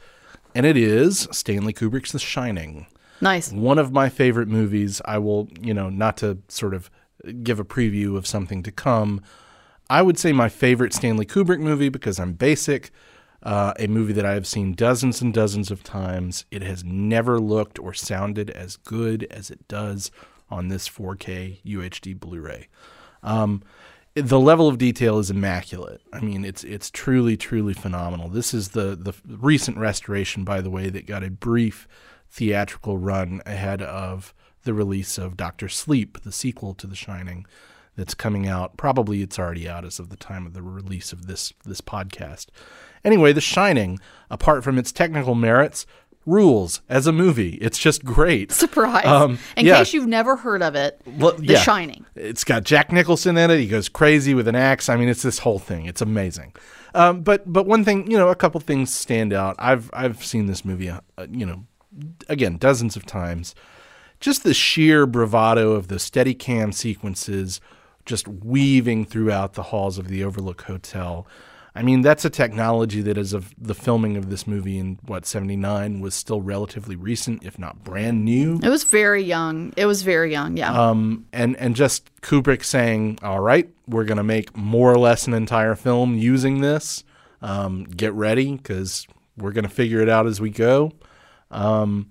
and 0.54 0.66
it 0.66 0.76
is 0.76 1.28
Stanley 1.32 1.72
Kubrick's 1.72 2.12
The 2.12 2.18
Shining 2.18 2.86
Nice. 3.24 3.50
one 3.52 3.78
of 3.78 3.90
my 3.90 4.08
favorite 4.08 4.48
movies. 4.48 5.00
I 5.04 5.18
will, 5.18 5.48
you 5.60 5.74
know, 5.74 5.88
not 5.88 6.16
to 6.18 6.38
sort 6.48 6.74
of 6.74 6.90
give 7.42 7.58
a 7.58 7.64
preview 7.64 8.16
of 8.16 8.26
something 8.26 8.62
to 8.62 8.70
come. 8.70 9.20
I 9.90 10.02
would 10.02 10.18
say 10.18 10.32
my 10.32 10.48
favorite 10.48 10.92
Stanley 10.92 11.26
Kubrick 11.26 11.60
movie 11.60 11.88
because 11.88 12.20
I'm 12.20 12.34
basic. 12.34 12.90
Uh, 13.42 13.74
a 13.78 13.86
movie 13.86 14.14
that 14.14 14.24
I 14.24 14.32
have 14.32 14.46
seen 14.46 14.72
dozens 14.72 15.20
and 15.20 15.32
dozens 15.32 15.70
of 15.70 15.82
times. 15.82 16.46
It 16.50 16.62
has 16.62 16.82
never 16.82 17.38
looked 17.38 17.78
or 17.78 17.92
sounded 17.92 18.48
as 18.50 18.76
good 18.76 19.24
as 19.30 19.50
it 19.50 19.68
does 19.68 20.10
on 20.48 20.68
this 20.68 20.88
4K 20.88 21.60
UHD 21.62 22.18
Blu-ray. 22.18 22.68
Um, 23.22 23.62
the 24.14 24.40
level 24.40 24.68
of 24.68 24.78
detail 24.78 25.18
is 25.18 25.30
immaculate. 25.30 26.00
I 26.12 26.20
mean, 26.20 26.44
it's 26.44 26.64
it's 26.64 26.90
truly 26.90 27.36
truly 27.36 27.74
phenomenal. 27.74 28.28
This 28.28 28.54
is 28.54 28.68
the 28.68 28.96
the 28.96 29.12
recent 29.26 29.76
restoration, 29.76 30.44
by 30.44 30.60
the 30.60 30.70
way, 30.70 30.88
that 30.88 31.06
got 31.06 31.24
a 31.24 31.30
brief 31.30 31.88
theatrical 32.34 32.98
run 32.98 33.40
ahead 33.46 33.80
of 33.80 34.34
the 34.64 34.74
release 34.74 35.18
of 35.18 35.36
Doctor 35.36 35.68
Sleep, 35.68 36.20
the 36.22 36.32
sequel 36.32 36.74
to 36.74 36.86
The 36.88 36.96
Shining, 36.96 37.46
that's 37.96 38.14
coming 38.14 38.48
out. 38.48 38.76
Probably 38.76 39.22
it's 39.22 39.38
already 39.38 39.68
out 39.68 39.84
as 39.84 40.00
of 40.00 40.08
the 40.08 40.16
time 40.16 40.44
of 40.44 40.52
the 40.52 40.62
release 40.62 41.12
of 41.12 41.28
this 41.28 41.52
this 41.64 41.80
podcast. 41.80 42.46
Anyway, 43.04 43.32
The 43.32 43.40
Shining, 43.40 44.00
apart 44.30 44.64
from 44.64 44.78
its 44.78 44.90
technical 44.90 45.36
merits, 45.36 45.86
rules 46.26 46.80
as 46.88 47.06
a 47.06 47.12
movie. 47.12 47.54
It's 47.56 47.78
just 47.78 48.04
great. 48.04 48.50
Surprise! 48.50 49.06
Um, 49.06 49.38
in 49.56 49.66
yeah. 49.66 49.78
case 49.78 49.92
you've 49.92 50.08
never 50.08 50.34
heard 50.34 50.62
of 50.62 50.74
it, 50.74 51.00
The 51.04 51.36
yeah. 51.40 51.60
Shining. 51.60 52.04
It's 52.16 52.42
got 52.42 52.64
Jack 52.64 52.90
Nicholson 52.90 53.36
in 53.36 53.48
it. 53.52 53.60
He 53.60 53.68
goes 53.68 53.88
crazy 53.88 54.34
with 54.34 54.48
an 54.48 54.56
axe. 54.56 54.88
I 54.88 54.96
mean, 54.96 55.08
it's 55.08 55.22
this 55.22 55.38
whole 55.38 55.60
thing. 55.60 55.86
It's 55.86 56.00
amazing. 56.00 56.52
Um, 56.96 57.22
but 57.22 57.52
but 57.52 57.66
one 57.66 57.84
thing, 57.84 58.10
you 58.10 58.16
know, 58.18 58.30
a 58.30 58.34
couple 58.34 58.60
things 58.60 58.92
stand 58.92 59.32
out. 59.32 59.54
I've 59.60 59.88
I've 59.92 60.24
seen 60.24 60.46
this 60.46 60.64
movie, 60.64 60.90
uh, 60.90 61.00
you 61.30 61.46
know, 61.46 61.64
again 62.28 62.56
dozens 62.56 62.96
of 62.96 63.06
times. 63.06 63.54
Just 64.20 64.44
the 64.44 64.54
sheer 64.54 65.06
bravado 65.06 65.72
of 65.72 65.88
the 65.88 65.96
Steadicam 65.96 66.72
sequences, 66.72 67.60
just 68.06 68.26
weaving 68.26 69.04
throughout 69.04 69.54
the 69.54 69.64
halls 69.64 69.98
of 69.98 70.08
the 70.08 70.24
Overlook 70.24 70.62
Hotel. 70.62 71.26
I 71.76 71.82
mean, 71.82 72.02
that's 72.02 72.24
a 72.24 72.30
technology 72.30 73.02
that, 73.02 73.18
as 73.18 73.32
of 73.32 73.52
the 73.58 73.74
filming 73.74 74.16
of 74.16 74.30
this 74.30 74.46
movie 74.46 74.78
in 74.78 74.98
what 75.06 75.26
'79, 75.26 76.00
was 76.00 76.14
still 76.14 76.40
relatively 76.40 76.94
recent, 76.94 77.44
if 77.44 77.58
not 77.58 77.82
brand 77.82 78.24
new. 78.24 78.60
It 78.62 78.68
was 78.68 78.84
very 78.84 79.24
young. 79.24 79.74
It 79.76 79.86
was 79.86 80.02
very 80.02 80.30
young. 80.30 80.56
Yeah. 80.56 80.72
Um, 80.72 81.26
and 81.32 81.56
and 81.56 81.74
just 81.74 82.10
Kubrick 82.22 82.62
saying, 82.64 83.18
"All 83.22 83.40
right, 83.40 83.68
we're 83.88 84.04
gonna 84.04 84.22
make 84.22 84.56
more 84.56 84.92
or 84.92 84.98
less 84.98 85.26
an 85.26 85.34
entire 85.34 85.74
film 85.74 86.14
using 86.16 86.60
this. 86.60 87.02
Um, 87.42 87.84
get 87.84 88.12
ready 88.12 88.52
because 88.56 89.08
we're 89.36 89.52
gonna 89.52 89.68
figure 89.68 90.00
it 90.00 90.08
out 90.08 90.28
as 90.28 90.40
we 90.40 90.50
go." 90.50 90.92
Um, 91.50 92.10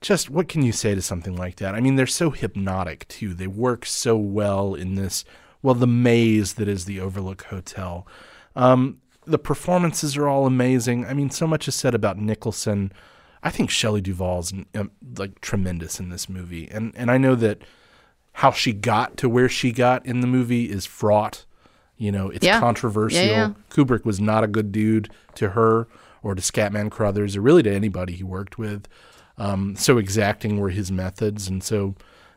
just 0.00 0.30
what 0.30 0.48
can 0.48 0.62
you 0.62 0.72
say 0.72 0.94
to 0.94 1.02
something 1.02 1.36
like 1.36 1.56
that? 1.56 1.74
I 1.74 1.80
mean, 1.80 1.96
they're 1.96 2.06
so 2.06 2.30
hypnotic 2.30 3.06
too. 3.08 3.34
They 3.34 3.46
work 3.46 3.86
so 3.86 4.16
well 4.16 4.74
in 4.74 4.96
this 4.96 5.24
well, 5.62 5.74
the 5.76 5.86
maze 5.86 6.54
that 6.54 6.66
is 6.66 6.86
the 6.86 6.98
Overlook 6.98 7.44
Hotel. 7.44 8.04
Um, 8.56 8.98
the 9.24 9.38
performances 9.38 10.16
are 10.16 10.26
all 10.26 10.44
amazing. 10.44 11.06
I 11.06 11.14
mean, 11.14 11.30
so 11.30 11.46
much 11.46 11.68
is 11.68 11.76
said 11.76 11.94
about 11.94 12.18
Nicholson. 12.18 12.92
I 13.44 13.50
think 13.50 13.70
Shelley 13.70 14.00
Duvall's 14.00 14.52
um, 14.74 14.90
like 15.16 15.40
tremendous 15.40 16.00
in 16.00 16.08
this 16.08 16.28
movie, 16.28 16.68
and 16.70 16.92
and 16.96 17.10
I 17.10 17.18
know 17.18 17.36
that 17.36 17.62
how 18.32 18.50
she 18.50 18.72
got 18.72 19.16
to 19.18 19.28
where 19.28 19.48
she 19.48 19.70
got 19.72 20.04
in 20.04 20.20
the 20.20 20.26
movie 20.26 20.68
is 20.70 20.84
fraught. 20.84 21.44
You 21.96 22.10
know, 22.10 22.28
it's 22.30 22.44
Yeah. 22.44 22.58
controversial. 22.58 23.24
Yeah, 23.24 23.30
yeah. 23.30 23.50
Kubrick 23.70 24.04
was 24.04 24.20
not 24.20 24.42
a 24.42 24.48
good 24.48 24.72
dude 24.72 25.10
to 25.36 25.50
her 25.50 25.86
or 26.22 26.34
to 26.34 26.42
Scatman 26.42 26.90
Crothers 26.90 27.36
or 27.36 27.40
really 27.40 27.62
to 27.62 27.72
anybody 27.72 28.14
he 28.14 28.22
worked 28.22 28.58
with. 28.58 28.86
Um, 29.38 29.76
so 29.76 29.98
exacting 29.98 30.58
were 30.58 30.70
his 30.70 30.92
methods, 30.92 31.48
and 31.48 31.62
so 31.62 31.94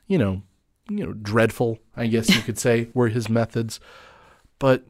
you 0.07 0.17
know, 0.17 0.43
you 0.89 1.05
know, 1.05 1.13
dreadful, 1.13 1.79
I 1.95 2.07
guess 2.07 2.33
you 2.33 2.41
could 2.41 2.59
say, 2.59 2.89
were 2.93 3.09
his 3.09 3.29
methods. 3.29 3.79
But 4.59 4.85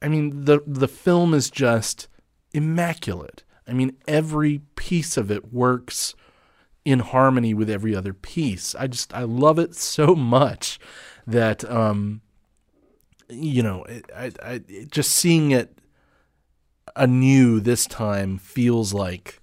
I 0.00 0.08
mean, 0.08 0.44
the 0.44 0.60
the 0.66 0.88
film 0.88 1.34
is 1.34 1.50
just 1.50 2.08
immaculate. 2.52 3.44
I 3.66 3.72
mean, 3.72 3.96
every 4.08 4.60
piece 4.76 5.16
of 5.16 5.30
it 5.30 5.52
works 5.52 6.14
in 6.84 6.98
harmony 6.98 7.54
with 7.54 7.70
every 7.70 7.94
other 7.94 8.12
piece. 8.12 8.74
I 8.74 8.86
just 8.86 9.14
I 9.14 9.22
love 9.22 9.58
it 9.58 9.74
so 9.74 10.14
much 10.14 10.80
that 11.26 11.68
um, 11.70 12.22
you 13.28 13.62
know, 13.62 13.84
I, 14.16 14.32
I 14.42 14.60
just 14.90 15.12
seeing 15.12 15.50
it 15.50 15.78
anew 16.96 17.60
this 17.60 17.86
time 17.86 18.38
feels 18.38 18.92
like 18.92 19.40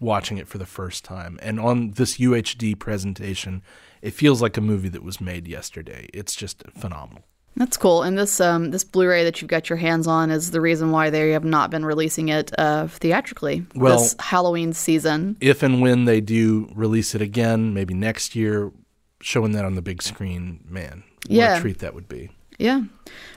watching 0.00 0.38
it 0.38 0.48
for 0.48 0.58
the 0.58 0.66
first 0.66 1.04
time. 1.04 1.38
And 1.42 1.60
on 1.60 1.92
this 1.92 2.18
UHD 2.18 2.78
presentation, 2.78 3.62
it 4.02 4.12
feels 4.14 4.42
like 4.42 4.56
a 4.56 4.60
movie 4.60 4.88
that 4.88 5.02
was 5.02 5.20
made 5.20 5.46
yesterday. 5.46 6.08
It's 6.12 6.34
just 6.34 6.62
phenomenal. 6.76 7.24
That's 7.54 7.76
cool. 7.76 8.02
And 8.02 8.16
this 8.16 8.40
um, 8.40 8.70
this 8.70 8.82
Blu-ray 8.82 9.24
that 9.24 9.42
you've 9.42 9.50
got 9.50 9.68
your 9.68 9.76
hands 9.76 10.06
on 10.06 10.30
is 10.30 10.52
the 10.52 10.60
reason 10.60 10.90
why 10.90 11.10
they 11.10 11.30
have 11.32 11.44
not 11.44 11.70
been 11.70 11.84
releasing 11.84 12.30
it 12.30 12.50
uh, 12.58 12.86
theatrically 12.88 13.66
Well- 13.74 13.98
this 13.98 14.16
Halloween 14.18 14.72
season. 14.72 15.36
If 15.40 15.62
and 15.62 15.82
when 15.82 16.06
they 16.06 16.20
do 16.22 16.70
release 16.74 17.14
it 17.14 17.20
again, 17.20 17.74
maybe 17.74 17.92
next 17.92 18.34
year, 18.34 18.72
showing 19.20 19.52
that 19.52 19.64
on 19.66 19.74
the 19.74 19.82
big 19.82 20.02
screen, 20.02 20.64
man, 20.66 21.04
what 21.26 21.30
Yeah. 21.36 21.58
a 21.58 21.60
treat 21.60 21.78
that 21.80 21.94
would 21.94 22.08
be. 22.08 22.30
Yeah. 22.58 22.82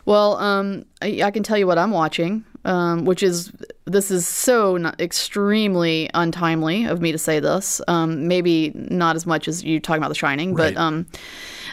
Well, 0.05 0.37
um, 0.37 0.85
I, 1.01 1.21
I 1.23 1.31
can 1.31 1.43
tell 1.43 1.57
you 1.57 1.67
what 1.67 1.77
I'm 1.77 1.91
watching, 1.91 2.45
um, 2.65 3.05
which 3.05 3.23
is 3.23 3.51
this 3.85 4.11
is 4.11 4.27
so 4.27 4.75
not 4.77 4.99
extremely 4.99 6.09
untimely 6.13 6.85
of 6.85 7.01
me 7.01 7.11
to 7.11 7.17
say 7.17 7.39
this. 7.39 7.79
Um, 7.87 8.27
maybe 8.27 8.71
not 8.75 9.15
as 9.15 9.25
much 9.25 9.47
as 9.47 9.63
you 9.63 9.79
talking 9.79 10.01
about 10.01 10.09
The 10.09 10.15
Shining, 10.15 10.53
Right. 10.53 10.73
but 10.73 10.79
um, 10.81 11.05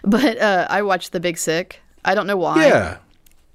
but 0.04 0.38
uh, 0.38 0.66
I 0.70 0.82
watched 0.82 1.12
The 1.12 1.20
Big 1.20 1.38
Sick. 1.38 1.80
I 2.04 2.14
don't 2.14 2.26
know 2.26 2.36
why. 2.36 2.66
Yeah. 2.66 2.96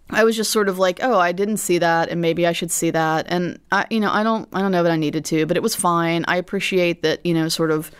I 0.10 0.24
was 0.24 0.38
just 0.38 0.52
sort 0.52 0.70
of 0.70 0.80
like, 0.80 1.00
oh, 1.04 1.20
I 1.20 1.34
didn't 1.34 1.58
see 1.58 1.80
that, 1.80 2.08
and 2.10 2.22
maybe 2.22 2.48
I 2.48 2.54
should 2.54 2.72
see 2.72 2.92
that. 2.92 3.26
And 3.28 3.60
I, 3.74 3.86
you 3.90 4.00
know, 4.00 4.10
I 4.10 4.24
don't, 4.24 4.48
I 4.54 4.62
don't 4.62 4.72
know 4.72 4.82
that 4.84 4.92
I 4.92 4.96
needed 4.96 5.26
to, 5.26 5.46
but 5.46 5.58
it 5.58 5.64
was 5.64 5.76
fine. 5.76 6.24
I 6.30 6.38
appreciate 6.38 7.02
that, 7.02 7.26
you 7.26 7.34
know, 7.34 7.50
sort 7.50 7.72
of 7.72 7.92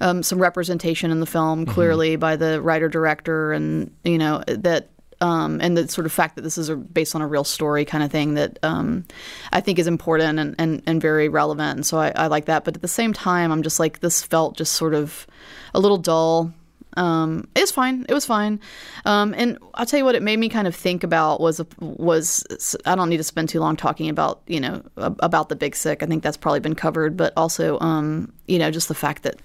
um, 0.00 0.24
some 0.24 0.40
representation 0.40 1.12
in 1.12 1.20
the 1.20 1.26
film 1.26 1.64
clearly 1.64 2.16
by 2.16 2.34
the 2.34 2.60
writer 2.60 2.88
director, 2.88 3.52
and 3.52 3.94
you 4.02 4.18
know 4.18 4.42
that, 4.48 4.88
um, 5.24 5.58
and 5.62 5.74
the 5.74 5.88
sort 5.88 6.04
of 6.04 6.12
fact 6.12 6.36
that 6.36 6.42
this 6.42 6.58
is 6.58 6.68
a, 6.68 6.76
based 6.76 7.14
on 7.14 7.22
a 7.22 7.26
real 7.26 7.44
story 7.44 7.86
kind 7.86 8.04
of 8.04 8.12
thing 8.12 8.34
that 8.34 8.58
um, 8.62 9.06
I 9.52 9.62
think 9.62 9.78
is 9.78 9.86
important 9.86 10.38
and, 10.38 10.54
and, 10.58 10.82
and 10.84 11.00
very 11.00 11.30
relevant. 11.30 11.78
And 11.78 11.86
so 11.86 11.98
I, 11.98 12.12
I 12.14 12.26
like 12.26 12.44
that. 12.44 12.62
But 12.62 12.76
at 12.76 12.82
the 12.82 12.88
same 12.88 13.14
time, 13.14 13.50
I'm 13.50 13.62
just 13.62 13.80
like 13.80 14.00
this 14.00 14.22
felt 14.22 14.54
just 14.54 14.74
sort 14.74 14.92
of 14.92 15.26
a 15.72 15.80
little 15.80 15.96
dull. 15.96 16.52
Um, 16.98 17.48
it's 17.56 17.72
fine. 17.72 18.04
It 18.06 18.12
was 18.12 18.26
fine. 18.26 18.60
Um, 19.06 19.34
and 19.38 19.56
I'll 19.72 19.86
tell 19.86 19.98
you 19.98 20.04
what 20.04 20.14
it 20.14 20.22
made 20.22 20.38
me 20.38 20.50
kind 20.50 20.68
of 20.68 20.76
think 20.76 21.02
about 21.02 21.40
was 21.40 21.58
was 21.80 22.76
I 22.84 22.94
don't 22.94 23.08
need 23.08 23.16
to 23.16 23.24
spend 23.24 23.48
too 23.48 23.60
long 23.60 23.76
talking 23.76 24.10
about 24.10 24.42
you 24.46 24.60
know 24.60 24.82
about 24.98 25.48
the 25.48 25.56
big 25.56 25.74
sick. 25.74 26.02
I 26.02 26.06
think 26.06 26.22
that's 26.22 26.36
probably 26.36 26.60
been 26.60 26.74
covered, 26.74 27.16
but 27.16 27.32
also 27.34 27.80
um, 27.80 28.30
you 28.46 28.58
know 28.58 28.70
just 28.70 28.88
the 28.88 28.94
fact 28.94 29.22
that 29.22 29.40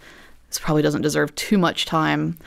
this 0.49 0.59
probably 0.59 0.81
doesn't 0.81 1.01
deserve 1.03 1.33
too 1.35 1.57
much 1.57 1.85
time. 1.85 2.37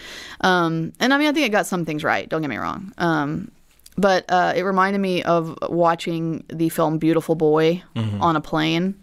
Um, 0.42 0.92
and 1.00 1.14
I 1.14 1.18
mean 1.18 1.28
I 1.28 1.32
think 1.32 1.46
it 1.46 1.50
got 1.50 1.66
some 1.66 1.84
things 1.84 2.04
right. 2.04 2.28
Don't 2.28 2.42
get 2.42 2.50
me 2.50 2.56
wrong. 2.58 2.92
Um, 2.98 3.50
but 3.96 4.24
uh, 4.28 4.52
it 4.56 4.62
reminded 4.62 5.00
me 5.00 5.22
of 5.22 5.56
watching 5.68 6.44
the 6.48 6.68
film 6.68 6.98
Beautiful 6.98 7.34
Boy 7.34 7.82
on 8.20 8.36
a 8.36 8.40
plane 8.40 8.94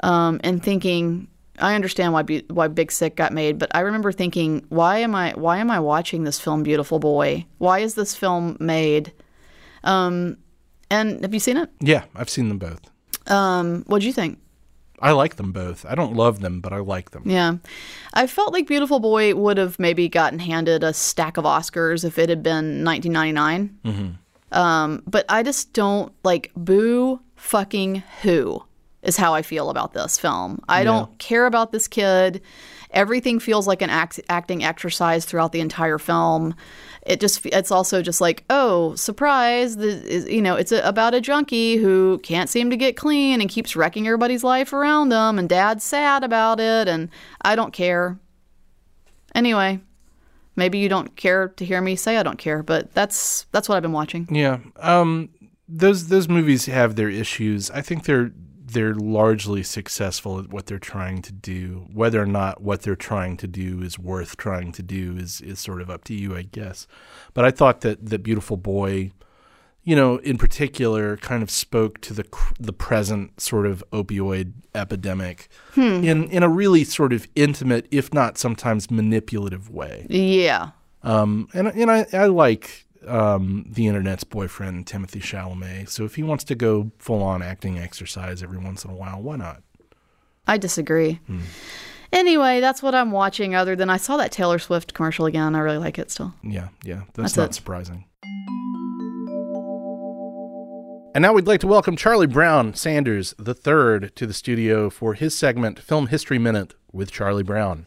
um, 0.00 0.40
and 0.42 0.62
thinking 0.62 1.28
I 1.58 1.74
understand 1.74 2.12
why 2.12 2.22
Be- 2.22 2.44
why 2.48 2.68
Big 2.68 2.90
Sick 2.90 3.16
got 3.16 3.32
made, 3.32 3.58
but 3.58 3.70
I 3.74 3.80
remember 3.80 4.12
thinking, 4.12 4.64
why 4.70 4.98
am 4.98 5.14
I 5.14 5.32
why 5.32 5.58
am 5.58 5.70
I 5.70 5.78
watching 5.80 6.24
this 6.24 6.40
film, 6.40 6.62
Beautiful 6.62 6.98
Boy? 6.98 7.44
Why 7.58 7.80
is 7.80 7.94
this 7.94 8.14
film 8.16 8.56
made? 8.58 9.12
Um, 9.84 10.38
and 10.90 11.20
have 11.22 11.32
you 11.34 11.40
seen 11.40 11.56
it? 11.58 11.70
Yeah, 11.80 12.04
I've 12.16 12.30
seen 12.30 12.48
them 12.48 12.58
both. 12.58 12.80
Um, 13.30 13.84
what'd 13.86 14.04
you 14.04 14.12
think? 14.12 14.38
I 15.00 15.12
like 15.12 15.36
them 15.36 15.52
both. 15.52 15.86
I 15.86 15.94
don't 15.94 16.14
love 16.14 16.40
them, 16.40 16.60
but 16.60 16.72
I 16.72 16.78
like 16.78 17.10
them. 17.12 17.22
Yeah, 17.24 17.54
I 18.12 18.26
felt 18.26 18.52
like 18.52 18.66
Beautiful 18.66 19.00
Boy 19.00 19.34
would 19.34 19.56
have 19.56 19.78
maybe 19.78 20.08
gotten 20.08 20.38
handed 20.38 20.84
a 20.84 20.92
stack 20.92 21.36
of 21.36 21.44
Oscars 21.44 22.04
if 22.04 22.18
it 22.18 22.28
had 22.28 22.42
been 22.42 22.84
1999. 22.84 24.18
Um, 24.52 25.02
but 25.06 25.24
I 25.28 25.42
just 25.42 25.72
don't 25.72 26.12
like 26.24 26.50
boo 26.56 27.20
fucking 27.36 28.02
who 28.22 28.62
is 29.02 29.16
how 29.16 29.32
I 29.32 29.42
feel 29.42 29.70
about 29.70 29.94
this 29.94 30.18
film. 30.18 30.60
I 30.68 30.84
don't 30.84 31.18
care 31.18 31.46
about 31.46 31.72
this 31.72 31.88
kid. 31.88 32.42
Everything 32.92 33.38
feels 33.38 33.66
like 33.66 33.82
an 33.82 33.90
act- 33.90 34.20
acting 34.28 34.64
exercise 34.64 35.24
throughout 35.24 35.52
the 35.52 35.60
entire 35.60 35.98
film. 35.98 36.54
It 37.06 37.20
just 37.20 37.44
it's 37.46 37.70
also 37.70 38.02
just 38.02 38.20
like 38.20 38.44
oh 38.50 38.94
surprise 38.94 39.76
the, 39.76 40.26
you 40.28 40.42
know 40.42 40.56
it's 40.56 40.70
a, 40.70 40.86
about 40.86 41.14
a 41.14 41.20
junkie 41.20 41.76
who 41.76 42.18
can't 42.18 42.50
seem 42.50 42.68
to 42.70 42.76
get 42.76 42.96
clean 42.96 43.40
and 43.40 43.48
keeps 43.48 43.74
wrecking 43.74 44.06
everybody's 44.06 44.44
life 44.44 44.72
around 44.72 45.08
them 45.08 45.38
and 45.38 45.48
dad's 45.48 45.82
sad 45.82 46.22
about 46.24 46.60
it 46.60 46.88
and 46.88 47.08
I 47.42 47.56
don't 47.56 47.72
care. 47.72 48.18
Anyway, 49.34 49.80
maybe 50.56 50.78
you 50.78 50.88
don't 50.88 51.16
care 51.16 51.48
to 51.48 51.64
hear 51.64 51.80
me 51.80 51.96
say 51.96 52.16
I 52.18 52.22
don't 52.22 52.38
care, 52.38 52.62
but 52.62 52.92
that's 52.92 53.46
that's 53.52 53.68
what 53.68 53.76
I've 53.76 53.82
been 53.82 53.92
watching. 53.92 54.28
Yeah. 54.30 54.58
Um 54.78 55.30
those 55.68 56.08
those 56.08 56.28
movies 56.28 56.66
have 56.66 56.96
their 56.96 57.08
issues. 57.08 57.70
I 57.70 57.80
think 57.80 58.04
they're 58.04 58.32
they're 58.72 58.94
largely 58.94 59.62
successful 59.62 60.38
at 60.38 60.50
what 60.50 60.66
they're 60.66 60.78
trying 60.78 61.22
to 61.22 61.32
do. 61.32 61.86
Whether 61.92 62.22
or 62.22 62.26
not 62.26 62.62
what 62.62 62.82
they're 62.82 62.96
trying 62.96 63.36
to 63.38 63.46
do 63.46 63.82
is 63.82 63.98
worth 63.98 64.36
trying 64.36 64.72
to 64.72 64.82
do 64.82 65.16
is 65.16 65.40
is 65.40 65.58
sort 65.58 65.80
of 65.80 65.90
up 65.90 66.04
to 66.04 66.14
you, 66.14 66.36
I 66.36 66.42
guess. 66.42 66.86
But 67.34 67.44
I 67.44 67.50
thought 67.50 67.80
that 67.82 68.06
that 68.06 68.22
Beautiful 68.22 68.56
Boy, 68.56 69.12
you 69.82 69.96
know, 69.96 70.18
in 70.18 70.38
particular, 70.38 71.16
kind 71.16 71.42
of 71.42 71.50
spoke 71.50 72.00
to 72.02 72.14
the 72.14 72.24
the 72.58 72.72
present 72.72 73.40
sort 73.40 73.66
of 73.66 73.84
opioid 73.92 74.52
epidemic 74.74 75.48
in 76.04 76.28
in 76.30 76.42
a 76.42 76.48
really 76.48 76.84
sort 76.84 77.12
of 77.12 77.26
intimate, 77.34 77.86
if 77.90 78.12
not 78.12 78.38
sometimes 78.38 78.90
manipulative 78.90 79.70
way. 79.70 80.06
Yeah. 80.08 80.70
Um, 81.02 81.48
and 81.54 81.68
and 81.68 81.90
I, 81.90 82.06
I 82.12 82.26
like 82.26 82.86
um, 83.06 83.64
the 83.68 83.86
internet's 83.86 84.24
boyfriend 84.24 84.86
Timothy 84.86 85.20
Chalamet. 85.20 85.88
So 85.88 86.04
if 86.04 86.14
he 86.16 86.22
wants 86.22 86.44
to 86.44 86.54
go 86.54 86.90
full 86.98 87.22
on 87.22 87.42
acting 87.42 87.78
exercise 87.78 88.42
every 88.42 88.58
once 88.58 88.84
in 88.84 88.90
a 88.90 88.94
while, 88.94 89.20
why 89.20 89.36
not? 89.36 89.62
I 90.46 90.58
disagree. 90.58 91.20
Anyway, 92.12 92.60
that's 92.60 92.82
what 92.82 92.94
I'm 92.94 93.12
watching. 93.12 93.54
Other 93.54 93.76
than 93.76 93.88
I 93.88 93.96
saw 93.96 94.16
that 94.16 94.32
Taylor 94.32 94.58
Swift 94.58 94.94
commercial 94.94 95.26
again. 95.26 95.54
I 95.54 95.60
really 95.60 95.78
like 95.78 95.98
it 95.98 96.10
still. 96.10 96.34
Yeah, 96.42 96.68
yeah, 96.82 97.02
that's, 97.14 97.34
That's 97.34 97.36
not 97.36 97.50
it. 97.50 97.54
surprising. 97.54 98.04
And 101.12 101.22
now 101.22 101.32
we'd 101.32 101.46
like 101.46 101.60
to 101.60 101.66
welcome 101.66 101.96
Charlie 101.96 102.28
Brown 102.28 102.74
Sanders 102.74 103.34
III 103.38 104.10
to 104.14 104.26
the 104.26 104.32
studio 104.32 104.88
for 104.90 105.14
his 105.14 105.36
segment 105.36 105.80
Film 105.80 106.06
History 106.06 106.38
Minute 106.38 106.74
with 106.92 107.10
Charlie 107.10 107.42
Brown. 107.42 107.86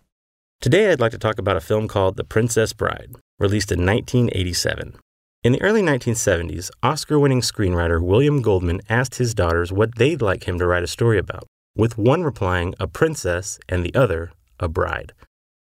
Today 0.59 0.91
I'd 0.91 0.99
like 0.99 1.11
to 1.13 1.17
talk 1.17 1.37
about 1.37 1.55
a 1.55 1.61
film 1.61 1.87
called 1.87 2.17
The 2.17 2.25
Princess 2.25 2.73
Bride, 2.73 3.15
released 3.39 3.71
in 3.71 3.85
1987. 3.85 4.95
In 5.43 5.51
the 5.51 5.61
early 5.61 5.81
1970s, 5.81 6.71
Oscar 6.81 7.19
winning 7.19 7.41
screenwriter 7.41 8.01
William 8.01 8.41
Goldman 8.41 8.79
asked 8.87 9.15
his 9.15 9.33
daughters 9.33 9.73
what 9.73 9.95
they'd 9.95 10.21
like 10.21 10.47
him 10.47 10.57
to 10.57 10.65
write 10.65 10.83
a 10.83 10.87
story 10.87 11.17
about, 11.17 11.43
with 11.75 11.97
one 11.97 12.23
replying, 12.23 12.73
a 12.79 12.87
princess, 12.87 13.59
and 13.67 13.83
the 13.83 13.93
other, 13.93 14.31
a 14.61 14.69
bride. 14.69 15.11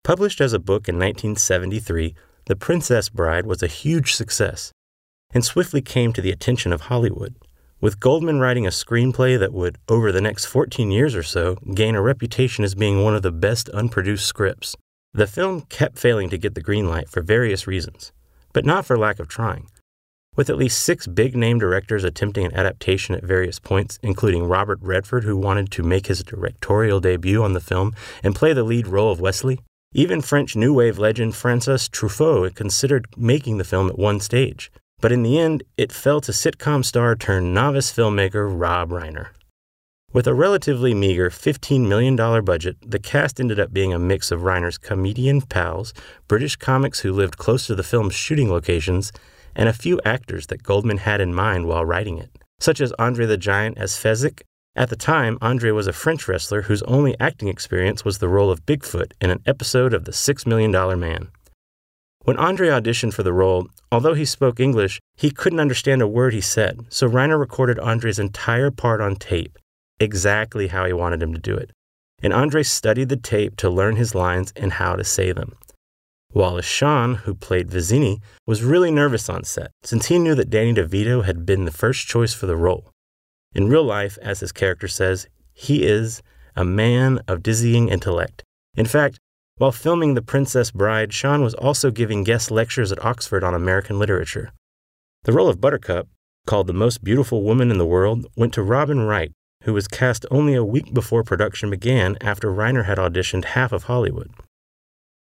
Published 0.03 0.41
as 0.41 0.51
a 0.51 0.57
book 0.57 0.89
in 0.89 0.95
1973, 0.95 2.15
The 2.47 2.55
Princess 2.55 3.09
Bride 3.09 3.45
was 3.45 3.61
a 3.61 3.67
huge 3.67 4.15
success 4.15 4.71
and 5.31 5.45
swiftly 5.45 5.83
came 5.83 6.11
to 6.13 6.21
the 6.21 6.31
attention 6.31 6.73
of 6.73 6.81
Hollywood, 6.81 7.35
with 7.79 7.99
Goldman 7.99 8.39
writing 8.39 8.65
a 8.65 8.71
screenplay 8.71 9.37
that 9.37 9.53
would, 9.53 9.77
over 9.87 10.11
the 10.11 10.21
next 10.21 10.45
14 10.45 10.89
years 10.89 11.13
or 11.13 11.21
so, 11.21 11.55
gain 11.75 11.93
a 11.93 12.01
reputation 12.01 12.63
as 12.63 12.73
being 12.73 13.03
one 13.03 13.13
of 13.13 13.21
the 13.21 13.31
best 13.31 13.69
unproduced 13.69 14.25
scripts. 14.25 14.75
The 15.13 15.27
film 15.27 15.61
kept 15.69 15.99
failing 15.99 16.31
to 16.31 16.39
get 16.39 16.55
the 16.55 16.61
green 16.61 16.89
light 16.89 17.09
for 17.09 17.21
various 17.21 17.67
reasons, 17.67 18.11
but 18.57 18.65
not 18.65 18.87
for 18.87 18.97
lack 18.97 19.19
of 19.19 19.27
trying. 19.27 19.67
With 20.35 20.49
at 20.49 20.57
least 20.57 20.81
six 20.81 21.05
big 21.05 21.35
name 21.35 21.59
directors 21.59 22.03
attempting 22.03 22.43
an 22.43 22.55
adaptation 22.55 23.13
at 23.13 23.23
various 23.23 23.59
points, 23.59 23.99
including 24.01 24.45
Robert 24.45 24.79
Redford, 24.81 25.25
who 25.25 25.37
wanted 25.37 25.69
to 25.73 25.83
make 25.83 26.07
his 26.07 26.23
directorial 26.23 26.99
debut 26.99 27.43
on 27.43 27.53
the 27.53 27.59
film 27.59 27.93
and 28.23 28.33
play 28.33 28.53
the 28.53 28.63
lead 28.63 28.87
role 28.87 29.11
of 29.11 29.19
Westley, 29.19 29.59
even 29.93 30.21
French 30.21 30.55
New 30.55 30.73
Wave 30.73 30.97
legend 30.97 31.35
Francis 31.35 31.87
Truffaut 31.87 32.55
considered 32.55 33.05
making 33.15 33.59
the 33.59 33.63
film 33.63 33.89
at 33.89 33.99
one 33.99 34.19
stage. 34.19 34.71
But 35.01 35.11
in 35.11 35.21
the 35.21 35.37
end, 35.37 35.61
it 35.77 35.91
fell 35.91 36.19
to 36.21 36.31
sitcom 36.31 36.83
star 36.83 37.15
turned 37.15 37.53
novice 37.53 37.91
filmmaker 37.91 38.49
Rob 38.51 38.89
Reiner. 38.89 39.27
With 40.13 40.25
a 40.25 40.33
relatively 40.33 40.93
meager 40.93 41.29
$15 41.29 41.85
million 41.85 42.15
budget, 42.15 42.77
the 42.81 42.97
cast 42.97 43.39
ended 43.39 43.59
up 43.59 43.73
being 43.73 43.93
a 43.93 43.99
mix 43.99 44.31
of 44.31 44.41
Reiner's 44.41 44.77
comedian 44.77 45.41
pals, 45.41 45.93
British 46.29 46.55
comics 46.55 47.01
who 47.01 47.11
lived 47.11 47.37
close 47.37 47.67
to 47.67 47.75
the 47.75 47.83
film's 47.83 48.15
shooting 48.15 48.49
locations, 48.49 49.11
and 49.53 49.67
a 49.67 49.73
few 49.73 49.99
actors 50.05 50.47
that 50.47 50.63
Goldman 50.63 50.97
had 50.99 51.19
in 51.19 51.35
mind 51.35 51.67
while 51.67 51.85
writing 51.85 52.17
it, 52.17 52.31
such 52.59 52.79
as 52.79 52.93
Andre 52.93 53.25
the 53.25 53.37
Giant 53.37 53.77
as 53.77 53.93
Fezzik. 53.97 54.41
At 54.77 54.89
the 54.89 54.95
time, 54.95 55.37
Andre 55.41 55.71
was 55.71 55.87
a 55.87 55.93
French 55.93 56.27
wrestler 56.27 56.63
whose 56.63 56.83
only 56.83 57.15
acting 57.19 57.49
experience 57.49 58.05
was 58.05 58.19
the 58.19 58.29
role 58.29 58.49
of 58.49 58.65
Bigfoot 58.65 59.11
in 59.19 59.29
an 59.29 59.43
episode 59.45 59.93
of 59.93 60.05
The 60.05 60.13
Six 60.13 60.45
Million 60.45 60.71
Dollar 60.71 60.95
Man. 60.95 61.27
When 62.23 62.37
Andre 62.37 62.69
auditioned 62.69 63.13
for 63.13 63.23
the 63.23 63.33
role, 63.33 63.67
although 63.91 64.13
he 64.13 64.25
spoke 64.25 64.59
English, 64.59 64.99
he 65.15 65.31
couldn't 65.31 65.59
understand 65.59 66.01
a 66.01 66.07
word 66.07 66.33
he 66.33 66.41
said, 66.41 66.85
so 66.89 67.09
Reiner 67.09 67.39
recorded 67.39 67.77
Andre's 67.77 68.19
entire 68.19 68.71
part 68.71 68.99
on 68.99 69.15
tape, 69.15 69.59
exactly 69.99 70.67
how 70.67 70.85
he 70.85 70.93
wanted 70.93 71.21
him 71.21 71.33
to 71.33 71.39
do 71.39 71.55
it. 71.55 71.71
And 72.21 72.33
Andre 72.33 72.63
studied 72.63 73.09
the 73.09 73.17
tape 73.17 73.57
to 73.57 73.69
learn 73.69 73.95
his 73.95 74.15
lines 74.15 74.51
and 74.55 74.73
how 74.73 74.95
to 74.95 75.03
say 75.03 75.31
them. 75.31 75.55
Wallace 76.33 76.65
Shawn, 76.65 77.15
who 77.15 77.33
played 77.33 77.69
Vizzini, 77.69 78.19
was 78.45 78.63
really 78.63 78.91
nervous 78.91 79.29
on 79.29 79.43
set 79.43 79.71
since 79.83 80.07
he 80.07 80.19
knew 80.19 80.35
that 80.35 80.49
Danny 80.49 80.73
DeVito 80.73 81.23
had 81.23 81.45
been 81.45 81.65
the 81.65 81.71
first 81.71 82.07
choice 82.07 82.33
for 82.33 82.45
the 82.45 82.55
role. 82.55 82.91
In 83.53 83.69
real 83.69 83.83
life, 83.83 84.17
as 84.21 84.41
his 84.41 84.51
character 84.51 84.87
says, 84.87 85.27
he 85.53 85.83
is 85.83 86.21
a 86.55 86.65
man 86.65 87.19
of 87.27 87.43
dizzying 87.43 87.89
intellect. 87.89 88.43
In 88.75 88.85
fact, 88.85 89.19
while 89.57 89.71
filming 89.71 90.13
The 90.13 90.21
Princess 90.21 90.69
Bride, 90.69 91.13
Shawn 91.13 91.41
was 91.41 91.55
also 91.55 91.89
giving 91.89 92.23
guest 92.23 92.51
lectures 92.51 92.91
at 92.91 93.03
Oxford 93.03 93.43
on 93.43 93.55
American 93.55 93.97
literature. 93.97 94.51
The 95.23 95.33
role 95.33 95.49
of 95.49 95.59
Buttercup, 95.59 96.07
called 96.45 96.67
the 96.67 96.73
most 96.73 97.03
beautiful 97.03 97.43
woman 97.43 97.71
in 97.71 97.79
the 97.79 97.85
world, 97.85 98.27
went 98.35 98.53
to 98.53 98.61
Robin 98.61 99.01
Wright, 99.01 99.31
who 99.67 99.73
was 99.73 99.89
cast 99.89 100.25
only 100.31 100.53
a 100.53 100.63
week 100.63 100.93
before 100.93 101.25
production 101.25 101.69
began 101.69 102.17
after 102.21 102.49
Reiner 102.49 102.85
had 102.85 102.97
auditioned 102.97 103.43
half 103.43 103.73
of 103.73 103.83
Hollywood. 103.83 104.31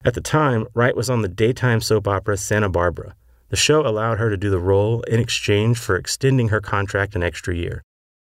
At 0.03 0.15
the 0.15 0.21
time, 0.21 0.67
Wright 0.73 0.97
was 0.97 1.09
on 1.09 1.21
the 1.21 1.29
daytime 1.29 1.79
soap 1.79 2.09
opera 2.09 2.35
Santa 2.35 2.67
Barbara. 2.67 3.15
The 3.47 3.55
show 3.55 3.87
allowed 3.87 4.19
her 4.19 4.29
to 4.29 4.35
do 4.35 4.49
the 4.49 4.59
role 4.59 5.01
in 5.03 5.21
exchange 5.21 5.79
for 5.79 5.95
extending 5.95 6.49
her 6.49 6.59
contract 6.59 7.15
an 7.15 7.23
extra 7.23 7.55
year. 7.55 7.83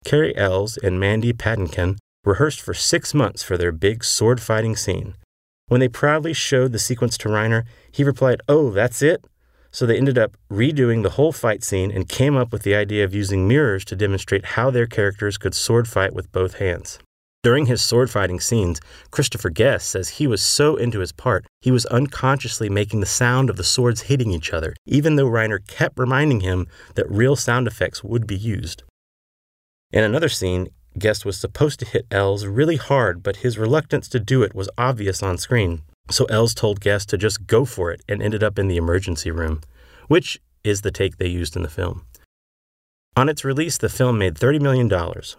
Cary 0.05 0.37
Elwes 0.37 0.77
and 0.77 0.99
Mandy 0.99 1.33
Patinkin 1.33 1.97
rehearsed 2.23 2.61
for 2.61 2.75
six 2.75 3.15
months 3.15 3.41
for 3.41 3.57
their 3.57 3.71
big 3.71 4.03
sword 4.03 4.39
fighting 4.39 4.75
scene. 4.75 5.15
When 5.65 5.79
they 5.79 5.87
proudly 5.87 6.33
showed 6.33 6.73
the 6.73 6.77
sequence 6.79 7.17
to 7.17 7.29
Reiner, 7.29 7.63
he 7.91 8.03
replied, 8.03 8.41
Oh, 8.47 8.69
that's 8.69 9.01
it? 9.01 9.25
So 9.73 9.85
they 9.85 9.97
ended 9.97 10.17
up 10.17 10.37
redoing 10.51 11.01
the 11.03 11.11
whole 11.11 11.31
fight 11.31 11.63
scene 11.63 11.91
and 11.91 12.07
came 12.07 12.37
up 12.37 12.53
with 12.53 12.61
the 12.61 12.75
idea 12.75 13.03
of 13.03 13.15
using 13.15 13.47
mirrors 13.47 13.83
to 13.85 13.95
demonstrate 13.95 14.45
how 14.45 14.69
their 14.69 14.85
characters 14.85 15.37
could 15.37 15.55
sword 15.55 15.87
fight 15.87 16.13
with 16.13 16.31
both 16.31 16.59
hands. 16.59 16.99
During 17.41 17.65
his 17.65 17.81
sword 17.81 18.09
fighting 18.09 18.39
scenes, 18.39 18.79
Christopher 19.11 19.49
Guest 19.49 19.89
says 19.89 20.07
he 20.07 20.27
was 20.27 20.41
so 20.41 20.77
into 20.77 20.99
his 20.99 21.11
part, 21.11 21.45
he 21.59 21.71
was 21.71 21.85
unconsciously 21.87 22.69
making 22.69 23.01
the 23.01 23.05
sound 23.05 23.49
of 23.49 23.57
the 23.57 23.65
swords 23.65 24.03
hitting 24.03 24.31
each 24.31 24.53
other, 24.53 24.75
even 24.85 25.17
though 25.17 25.29
Reiner 25.29 25.59
kept 25.67 25.99
reminding 25.99 26.39
him 26.39 26.67
that 26.95 27.11
real 27.11 27.35
sound 27.35 27.67
effects 27.67 28.01
would 28.01 28.25
be 28.25 28.37
used. 28.37 28.83
In 29.91 30.05
another 30.05 30.29
scene, 30.29 30.69
Guest 30.97 31.25
was 31.25 31.37
supposed 31.37 31.79
to 31.79 31.85
hit 31.85 32.05
Elwes 32.11 32.45
really 32.45 32.77
hard, 32.77 33.23
but 33.23 33.37
his 33.37 33.57
reluctance 33.57 34.07
to 34.09 34.19
do 34.19 34.43
it 34.43 34.55
was 34.55 34.69
obvious 34.77 35.21
on 35.21 35.37
screen. 35.37 35.81
So 36.09 36.25
Elwes 36.25 36.53
told 36.53 36.81
Guest 36.81 37.09
to 37.09 37.17
just 37.17 37.47
go 37.47 37.65
for 37.65 37.91
it 37.91 38.01
and 38.09 38.21
ended 38.21 38.43
up 38.43 38.59
in 38.59 38.67
the 38.67 38.77
emergency 38.77 39.31
room, 39.31 39.61
which 40.07 40.39
is 40.63 40.81
the 40.81 40.91
take 40.91 41.17
they 41.17 41.27
used 41.27 41.55
in 41.55 41.63
the 41.63 41.69
film. 41.69 42.05
On 43.15 43.29
its 43.29 43.45
release, 43.45 43.77
the 43.77 43.89
film 43.89 44.17
made 44.17 44.35
$30 44.35 44.59
million, 44.59 44.89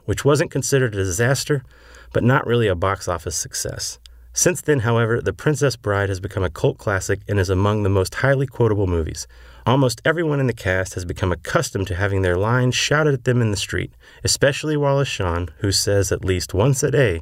which 0.04 0.24
wasn't 0.24 0.50
considered 0.50 0.94
a 0.94 1.04
disaster, 1.04 1.64
but 2.12 2.22
not 2.22 2.46
really 2.46 2.68
a 2.68 2.74
box 2.74 3.08
office 3.08 3.36
success. 3.36 3.98
Since 4.32 4.62
then, 4.62 4.80
however, 4.80 5.20
The 5.20 5.32
Princess 5.32 5.76
Bride 5.76 6.08
has 6.08 6.18
become 6.18 6.42
a 6.42 6.50
cult 6.50 6.78
classic 6.78 7.20
and 7.28 7.38
is 7.38 7.50
among 7.50 7.82
the 7.82 7.88
most 7.88 8.16
highly 8.16 8.46
quotable 8.46 8.86
movies. 8.86 9.26
Almost 9.66 10.02
everyone 10.04 10.40
in 10.40 10.46
the 10.46 10.52
cast 10.52 10.94
has 10.94 11.04
become 11.04 11.30
accustomed 11.30 11.86
to 11.88 11.94
having 11.94 12.22
their 12.22 12.36
lines 12.36 12.74
shouted 12.74 13.14
at 13.14 13.24
them 13.24 13.40
in 13.40 13.50
the 13.50 13.56
street, 13.56 13.92
especially 14.24 14.76
Wallace 14.76 15.08
Shawn, 15.08 15.50
who 15.58 15.70
says 15.70 16.10
at 16.10 16.24
least 16.24 16.54
once 16.54 16.82
a 16.82 16.90
day 16.90 17.20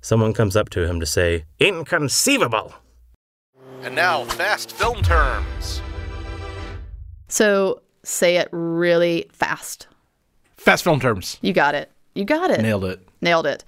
someone 0.00 0.32
comes 0.32 0.56
up 0.56 0.70
to 0.70 0.88
him 0.88 1.00
to 1.00 1.06
say, 1.06 1.44
Inconceivable! 1.58 2.74
And 3.84 3.94
now, 3.94 4.24
fast 4.24 4.72
film 4.72 5.02
terms. 5.02 5.82
So 7.28 7.82
say 8.02 8.38
it 8.38 8.48
really 8.50 9.26
fast. 9.30 9.88
Fast 10.56 10.84
film 10.84 11.00
terms. 11.00 11.36
You 11.42 11.52
got 11.52 11.74
it. 11.74 11.90
You 12.14 12.24
got 12.24 12.50
it. 12.50 12.62
Nailed 12.62 12.86
it. 12.86 13.06
Nailed 13.20 13.46
it. 13.46 13.62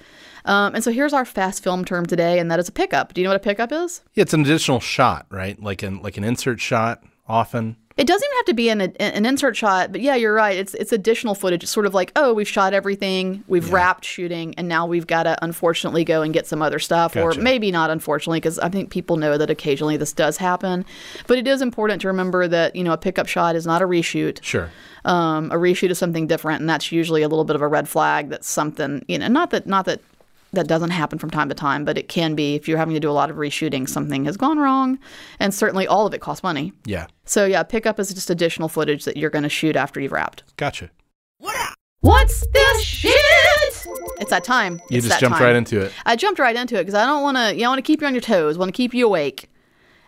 Um, 0.46 0.74
and 0.74 0.82
so 0.82 0.90
here's 0.90 1.12
our 1.12 1.26
fast 1.26 1.62
film 1.62 1.84
term 1.84 2.06
today, 2.06 2.38
and 2.38 2.50
that 2.50 2.58
is 2.58 2.66
a 2.66 2.72
pickup. 2.72 3.12
Do 3.12 3.20
you 3.20 3.26
know 3.26 3.30
what 3.30 3.36
a 3.36 3.40
pickup 3.40 3.72
is? 3.72 4.00
Yeah, 4.14 4.22
it's 4.22 4.32
an 4.32 4.40
additional 4.40 4.80
shot, 4.80 5.26
right? 5.28 5.62
Like 5.62 5.82
an 5.82 6.00
like 6.00 6.16
an 6.16 6.24
insert 6.24 6.60
shot 6.60 7.02
often. 7.28 7.76
It 7.96 8.06
doesn't 8.06 8.26
even 8.26 8.36
have 8.36 8.44
to 8.46 8.54
be 8.54 8.68
an, 8.68 8.80
an 8.82 9.24
insert 9.24 9.56
shot, 9.56 9.90
but 9.90 10.02
yeah, 10.02 10.14
you're 10.14 10.34
right. 10.34 10.54
It's 10.54 10.74
it's 10.74 10.92
additional 10.92 11.34
footage. 11.34 11.62
It's 11.62 11.72
sort 11.72 11.86
of 11.86 11.94
like, 11.94 12.12
oh, 12.14 12.34
we've 12.34 12.46
shot 12.46 12.74
everything, 12.74 13.42
we've 13.48 13.72
wrapped 13.72 14.04
shooting, 14.04 14.54
and 14.56 14.68
now 14.68 14.84
we've 14.84 15.06
got 15.06 15.22
to 15.22 15.42
unfortunately 15.42 16.04
go 16.04 16.20
and 16.20 16.34
get 16.34 16.46
some 16.46 16.60
other 16.60 16.78
stuff, 16.78 17.14
Gotcha. 17.14 17.40
or 17.40 17.42
maybe 17.42 17.70
not 17.70 17.88
unfortunately, 17.88 18.38
because 18.38 18.58
I 18.58 18.68
think 18.68 18.90
people 18.90 19.16
know 19.16 19.38
that 19.38 19.48
occasionally 19.48 19.96
this 19.96 20.12
does 20.12 20.36
happen. 20.36 20.84
But 21.26 21.38
it 21.38 21.46
is 21.46 21.62
important 21.62 22.02
to 22.02 22.08
remember 22.08 22.46
that 22.46 22.76
you 22.76 22.84
know 22.84 22.92
a 22.92 22.98
pickup 22.98 23.28
shot 23.28 23.56
is 23.56 23.64
not 23.66 23.80
a 23.80 23.86
reshoot. 23.86 24.42
Sure. 24.42 24.70
Um, 25.06 25.50
a 25.50 25.54
reshoot 25.54 25.88
is 25.88 25.98
something 25.98 26.26
different, 26.26 26.60
and 26.60 26.68
that's 26.68 26.92
usually 26.92 27.22
a 27.22 27.28
little 27.28 27.44
bit 27.44 27.56
of 27.56 27.62
a 27.62 27.68
red 27.68 27.88
flag. 27.88 28.28
That's 28.28 28.50
something 28.50 29.06
you 29.08 29.18
know, 29.18 29.28
not 29.28 29.50
that 29.50 29.66
not 29.66 29.86
that 29.86 30.02
that 30.56 30.66
doesn't 30.66 30.90
happen 30.90 31.18
from 31.18 31.30
time 31.30 31.48
to 31.48 31.54
time, 31.54 31.84
but 31.84 31.96
it 31.96 32.08
can 32.08 32.34
be 32.34 32.54
if 32.56 32.66
you're 32.68 32.76
having 32.78 32.94
to 32.94 33.00
do 33.00 33.10
a 33.10 33.12
lot 33.12 33.30
of 33.30 33.36
reshooting, 33.36 33.88
something 33.88 34.24
has 34.24 34.36
gone 34.36 34.58
wrong, 34.58 34.98
and 35.38 35.54
certainly 35.54 35.86
all 35.86 36.06
of 36.06 36.12
it 36.12 36.20
costs 36.20 36.42
money. 36.42 36.72
Yeah. 36.84 37.06
So 37.24 37.46
yeah, 37.46 37.62
pickup 37.62 37.98
is 38.00 38.12
just 38.12 38.28
additional 38.28 38.68
footage 38.68 39.04
that 39.04 39.16
you're 39.16 39.30
going 39.30 39.44
to 39.44 39.48
shoot 39.48 39.76
after 39.76 40.00
you've 40.00 40.12
wrapped. 40.12 40.42
Gotcha. 40.56 40.90
What's 42.00 42.46
this 42.52 42.82
shit? 42.82 43.12
It's 44.20 44.30
that 44.30 44.44
time. 44.44 44.74
You 44.90 44.98
It's 44.98 45.06
just 45.06 45.08
that 45.08 45.20
jumped 45.20 45.38
time. 45.38 45.46
right 45.46 45.56
into 45.56 45.80
it. 45.80 45.92
I 46.04 46.14
jumped 46.14 46.38
right 46.38 46.54
into 46.54 46.76
it 46.76 46.82
because 46.82 46.94
I 46.94 47.04
don't 47.04 47.22
want 47.22 47.36
to. 47.36 47.54
You 47.54 47.62
know, 47.62 47.66
I 47.66 47.70
want 47.70 47.78
to 47.78 47.82
keep 47.82 48.00
you 48.00 48.06
on 48.06 48.14
your 48.14 48.20
toes. 48.20 48.56
Want 48.58 48.68
to 48.68 48.76
keep 48.76 48.94
you 48.94 49.06
awake, 49.06 49.50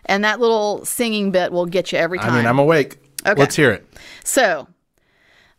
and 0.05 0.23
that 0.23 0.39
little 0.39 0.85
singing 0.85 1.31
bit 1.31 1.51
will 1.51 1.65
get 1.65 1.91
you 1.91 1.97
every 1.97 2.17
time. 2.19 2.31
I 2.31 2.37
mean, 2.37 2.45
I'm 2.45 2.59
awake. 2.59 2.97
Okay. 3.25 3.37
Let's 3.39 3.55
hear 3.55 3.71
it. 3.71 3.85
So, 4.23 4.67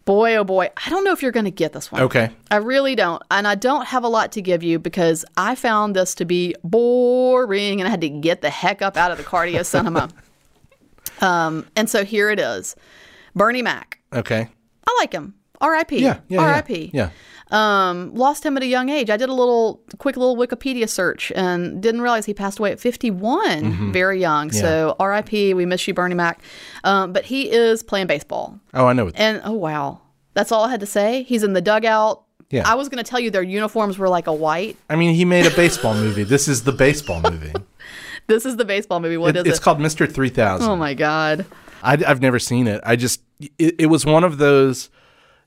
boy, 0.04 0.36
oh 0.36 0.44
boy, 0.44 0.70
I 0.84 0.90
don't 0.90 1.04
know 1.04 1.12
if 1.12 1.22
you're 1.22 1.32
going 1.32 1.44
to 1.44 1.50
get 1.50 1.72
this 1.72 1.90
one. 1.92 2.02
Okay. 2.02 2.30
I 2.50 2.56
really 2.56 2.94
don't. 2.94 3.22
And 3.30 3.46
I 3.46 3.54
don't 3.54 3.86
have 3.86 4.04
a 4.04 4.08
lot 4.08 4.32
to 4.32 4.42
give 4.42 4.62
you 4.62 4.78
because 4.78 5.24
I 5.36 5.54
found 5.54 5.94
this 5.96 6.14
to 6.16 6.24
be 6.24 6.54
boring 6.64 7.80
and 7.80 7.86
I 7.86 7.90
had 7.90 8.00
to 8.00 8.08
get 8.08 8.40
the 8.40 8.50
heck 8.50 8.82
up 8.82 8.96
out 8.96 9.10
of 9.10 9.18
the 9.18 9.24
cardio 9.24 9.64
cinema. 9.64 10.08
Um, 11.20 11.66
and 11.76 11.90
so 11.90 12.02
here 12.02 12.30
it 12.30 12.40
is 12.40 12.76
Bernie 13.34 13.60
Mac. 13.60 13.98
Okay. 14.12 14.48
I 14.86 14.96
like 15.00 15.12
him. 15.12 15.34
R.I.P. 15.60 15.98
Yeah. 15.98 16.20
Yeah. 16.28 16.40
R.I.P. 16.40 16.90
Yeah. 16.94 17.10
Um, 17.52 18.14
lost 18.14 18.44
him 18.46 18.56
at 18.56 18.62
a 18.62 18.66
young 18.66 18.88
age. 18.88 19.10
I 19.10 19.16
did 19.16 19.28
a 19.28 19.34
little 19.34 19.80
quick 19.98 20.16
little 20.16 20.36
Wikipedia 20.36 20.88
search 20.88 21.32
and 21.34 21.82
didn't 21.82 22.00
realize 22.00 22.26
he 22.26 22.34
passed 22.34 22.58
away 22.58 22.72
at 22.72 22.80
51, 22.80 23.62
Mm-hmm. 23.62 23.92
very 23.92 24.20
young. 24.20 24.52
So 24.52 24.94
R.I.P. 25.00 25.54
We 25.54 25.66
miss 25.66 25.86
you, 25.88 25.94
Bernie 25.94 26.14
Mac. 26.14 26.40
Um, 26.84 27.12
but 27.12 27.24
he 27.24 27.50
is 27.50 27.82
playing 27.82 28.06
baseball. 28.06 28.58
Oh, 28.74 28.86
I 28.86 28.92
know. 28.92 29.10
And 29.14 29.40
oh 29.44 29.52
wow, 29.52 30.00
That's 30.34 30.52
all 30.52 30.64
I 30.64 30.70
had 30.70 30.80
to 30.80 30.86
say. 30.86 31.24
He's 31.24 31.42
in 31.42 31.52
the 31.54 31.60
dugout. 31.60 32.24
Yeah. 32.50 32.68
I 32.68 32.74
was 32.74 32.88
going 32.88 33.02
to 33.02 33.08
tell 33.08 33.20
you 33.20 33.30
their 33.30 33.42
uniforms 33.44 33.96
were 33.98 34.08
like 34.08 34.26
a 34.26 34.32
white. 34.32 34.76
I 34.88 34.96
mean, 34.96 35.14
he 35.14 35.24
made 35.24 35.46
a 35.46 35.54
baseball 35.54 35.94
movie. 35.94 36.24
This 36.24 36.48
is 36.48 36.64
the 36.64 36.72
baseball 36.72 37.20
movie. 37.22 37.52
This 38.26 38.46
is 38.46 38.56
the 38.56 38.64
baseball 38.64 39.00
movie. 39.00 39.16
What 39.16 39.34
It- 39.34 39.40
is 39.44 39.50
it's 39.54 39.58
it? 39.58 39.62
called 39.62 39.78
Mr. 39.80 40.08
3000. 40.08 40.68
oh 40.68 40.76
my 40.76 40.94
god. 40.94 41.46
I, 41.82 41.96
have 41.96 42.20
never 42.20 42.38
seen 42.38 42.68
it. 42.68 42.80
I 42.84 42.94
just, 42.94 43.22
it, 43.58 43.74
it 43.80 43.86
was 43.86 44.06
one 44.06 44.22
of 44.22 44.38
those 44.38 44.88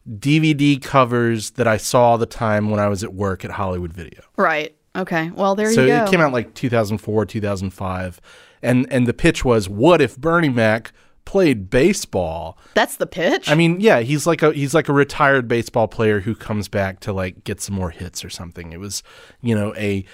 DVD 0.09 0.81
covers 0.81 1.51
that 1.51 1.67
I 1.67 1.77
saw 1.77 2.11
all 2.11 2.17
the 2.17 2.25
time 2.25 2.69
when 2.69 2.79
I 2.79 2.87
was 2.87 3.03
at 3.03 3.13
work 3.13 3.45
at 3.45 3.51
Hollywood 3.51 3.93
Video. 3.93 4.21
Right. 4.37 4.75
Okay. 4.95 5.31
Well, 5.31 5.55
there 5.55 5.71
so 5.71 5.81
you 5.81 5.87
go. 5.87 5.99
So 5.99 6.03
it 6.05 6.09
came 6.11 6.21
out 6.21 6.33
like 6.33 6.53
2004, 6.53 7.25
2005. 7.25 8.21
And, 8.61 8.87
and 8.91 9.07
the 9.07 9.13
pitch 9.13 9.43
was, 9.43 9.67
what 9.67 10.01
if 10.01 10.17
Bernie 10.17 10.49
Mac 10.49 10.91
played 11.25 11.69
baseball? 11.69 12.57
That's 12.73 12.97
the 12.97 13.07
pitch. 13.07 13.49
I 13.49 13.55
mean, 13.55 13.79
yeah, 13.79 14.01
he's 14.01 14.27
like 14.27 14.41
a 14.41 14.51
he's 14.53 14.73
like 14.73 14.89
a 14.89 14.93
retired 14.93 15.47
baseball 15.47 15.87
player 15.87 16.19
who 16.19 16.35
comes 16.35 16.67
back 16.67 16.99
to 17.01 17.13
like 17.13 17.43
get 17.43 17.61
some 17.61 17.75
more 17.75 17.89
hits 17.89 18.23
or 18.23 18.29
something. 18.29 18.71
It 18.71 18.79
was, 18.79 19.03
you 19.41 19.55
know, 19.55 19.73
a 19.75 20.05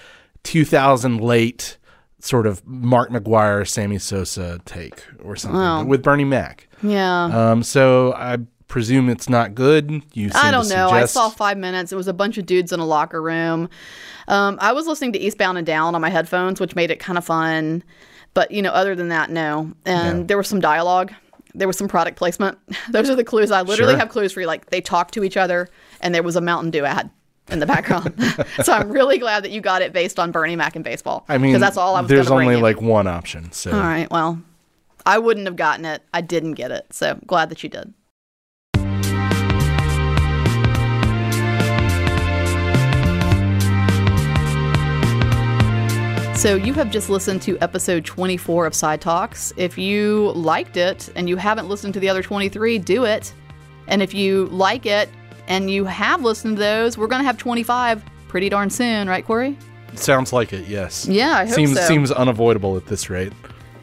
2000 0.44 1.20
late 1.20 1.78
sort 2.20 2.46
of 2.46 2.66
Mark 2.66 3.10
McGwire, 3.10 3.66
Sammy 3.66 3.98
Sosa 3.98 4.60
take 4.64 5.04
or 5.22 5.36
something 5.36 5.88
with 5.88 6.02
Bernie 6.02 6.24
Mac. 6.24 6.68
yeah. 6.82 7.24
Um, 7.24 7.62
so 7.62 8.12
I 8.14 8.38
presume 8.70 9.10
it's 9.10 9.28
not 9.28 9.54
good. 9.54 9.90
You 10.14 10.30
seem 10.30 10.40
I 10.42 10.50
don't 10.50 10.68
know. 10.68 10.88
I 10.88 11.04
saw 11.04 11.28
five 11.28 11.58
minutes. 11.58 11.92
It 11.92 11.96
was 11.96 12.08
a 12.08 12.14
bunch 12.14 12.38
of 12.38 12.46
dudes 12.46 12.72
in 12.72 12.80
a 12.80 12.86
locker 12.86 13.20
room. 13.20 13.68
Um, 14.28 14.56
I 14.62 14.72
was 14.72 14.86
listening 14.86 15.12
to 15.12 15.18
Eastbound 15.18 15.58
and 15.58 15.66
Down 15.66 15.94
on 15.94 16.00
my 16.00 16.08
headphones, 16.08 16.60
which 16.60 16.74
made 16.74 16.90
it 16.90 17.00
kind 17.00 17.18
of 17.18 17.24
fun. 17.24 17.82
But 18.32 18.50
you 18.52 18.62
know, 18.62 18.70
other 18.70 18.94
than 18.94 19.08
that, 19.08 19.28
no. 19.28 19.72
And 19.84 20.20
Yeah. 20.20 20.24
there 20.28 20.36
was 20.38 20.48
some 20.48 20.60
dialogue. 20.60 21.12
There 21.52 21.66
was 21.66 21.76
some 21.76 21.88
product 21.88 22.16
placement. 22.16 22.56
Those 22.90 23.10
are 23.10 23.16
the 23.16 23.24
clues. 23.24 23.50
I 23.50 23.62
literally 23.62 23.92
Sure. 23.94 23.98
have 23.98 24.08
clues 24.08 24.32
for 24.32 24.40
you. 24.40 24.46
Like 24.46 24.70
they 24.70 24.80
talked 24.80 25.12
to 25.14 25.24
each 25.24 25.36
other, 25.36 25.68
and 26.00 26.14
there 26.14 26.22
was 26.22 26.36
a 26.36 26.40
Mountain 26.40 26.70
Dew 26.70 26.84
ad 26.84 27.10
in 27.50 27.58
the 27.58 27.66
background. 27.66 28.14
so 28.62 28.72
I'm 28.72 28.90
really 28.92 29.18
glad 29.18 29.42
that 29.42 29.50
you 29.50 29.60
got 29.60 29.82
it 29.82 29.92
based 29.92 30.20
on 30.20 30.30
Bernie 30.30 30.54
Mac 30.54 30.76
and 30.76 30.84
baseball. 30.84 31.24
I 31.28 31.38
mean, 31.38 31.50
because 31.52 31.60
that's 31.60 31.76
all 31.76 31.96
I 31.96 32.02
was. 32.02 32.08
There's 32.08 32.30
only 32.30 32.54
you. 32.56 32.62
like 32.62 32.80
one 32.80 33.08
option. 33.08 33.50
So 33.50 33.72
All 33.72 33.80
right. 33.80 34.08
Well, 34.12 34.40
I 35.04 35.18
wouldn't 35.18 35.46
have 35.46 35.56
gotten 35.56 35.84
it. 35.84 36.02
I 36.14 36.20
didn't 36.20 36.52
get 36.52 36.70
it. 36.70 36.86
So 36.92 37.18
glad 37.26 37.48
that 37.48 37.64
you 37.64 37.68
did. 37.68 37.92
So, 46.40 46.54
you 46.54 46.72
have 46.72 46.90
just 46.90 47.10
listened 47.10 47.42
to 47.42 47.58
episode 47.58 48.02
24 48.06 48.64
of 48.64 48.74
Side 48.74 49.02
Talks. 49.02 49.52
If 49.58 49.76
you 49.76 50.32
liked 50.34 50.78
it 50.78 51.10
and 51.14 51.28
you 51.28 51.36
haven't 51.36 51.68
listened 51.68 51.92
to 51.92 52.00
the 52.00 52.08
other 52.08 52.22
23, 52.22 52.78
do 52.78 53.04
it. 53.04 53.34
And 53.88 54.00
if 54.00 54.14
you 54.14 54.46
like 54.46 54.86
it 54.86 55.10
and 55.48 55.70
you 55.70 55.84
have 55.84 56.22
listened 56.22 56.56
to 56.56 56.62
those, 56.62 56.96
we're 56.96 57.08
going 57.08 57.20
to 57.20 57.26
have 57.26 57.36
25 57.36 58.02
pretty 58.28 58.48
darn 58.48 58.70
soon, 58.70 59.06
right, 59.06 59.22
Corey? 59.22 59.54
sounds 59.96 60.32
like 60.32 60.54
it. 60.54 60.66
Yes. 60.66 61.06
Yeah, 61.06 61.36
I 61.36 61.44
hope 61.44 61.56
seems 61.56 61.74
so. 61.78 61.82
seems 61.82 62.10
unavoidable 62.10 62.74
at 62.78 62.86
this 62.86 63.10
rate. 63.10 63.34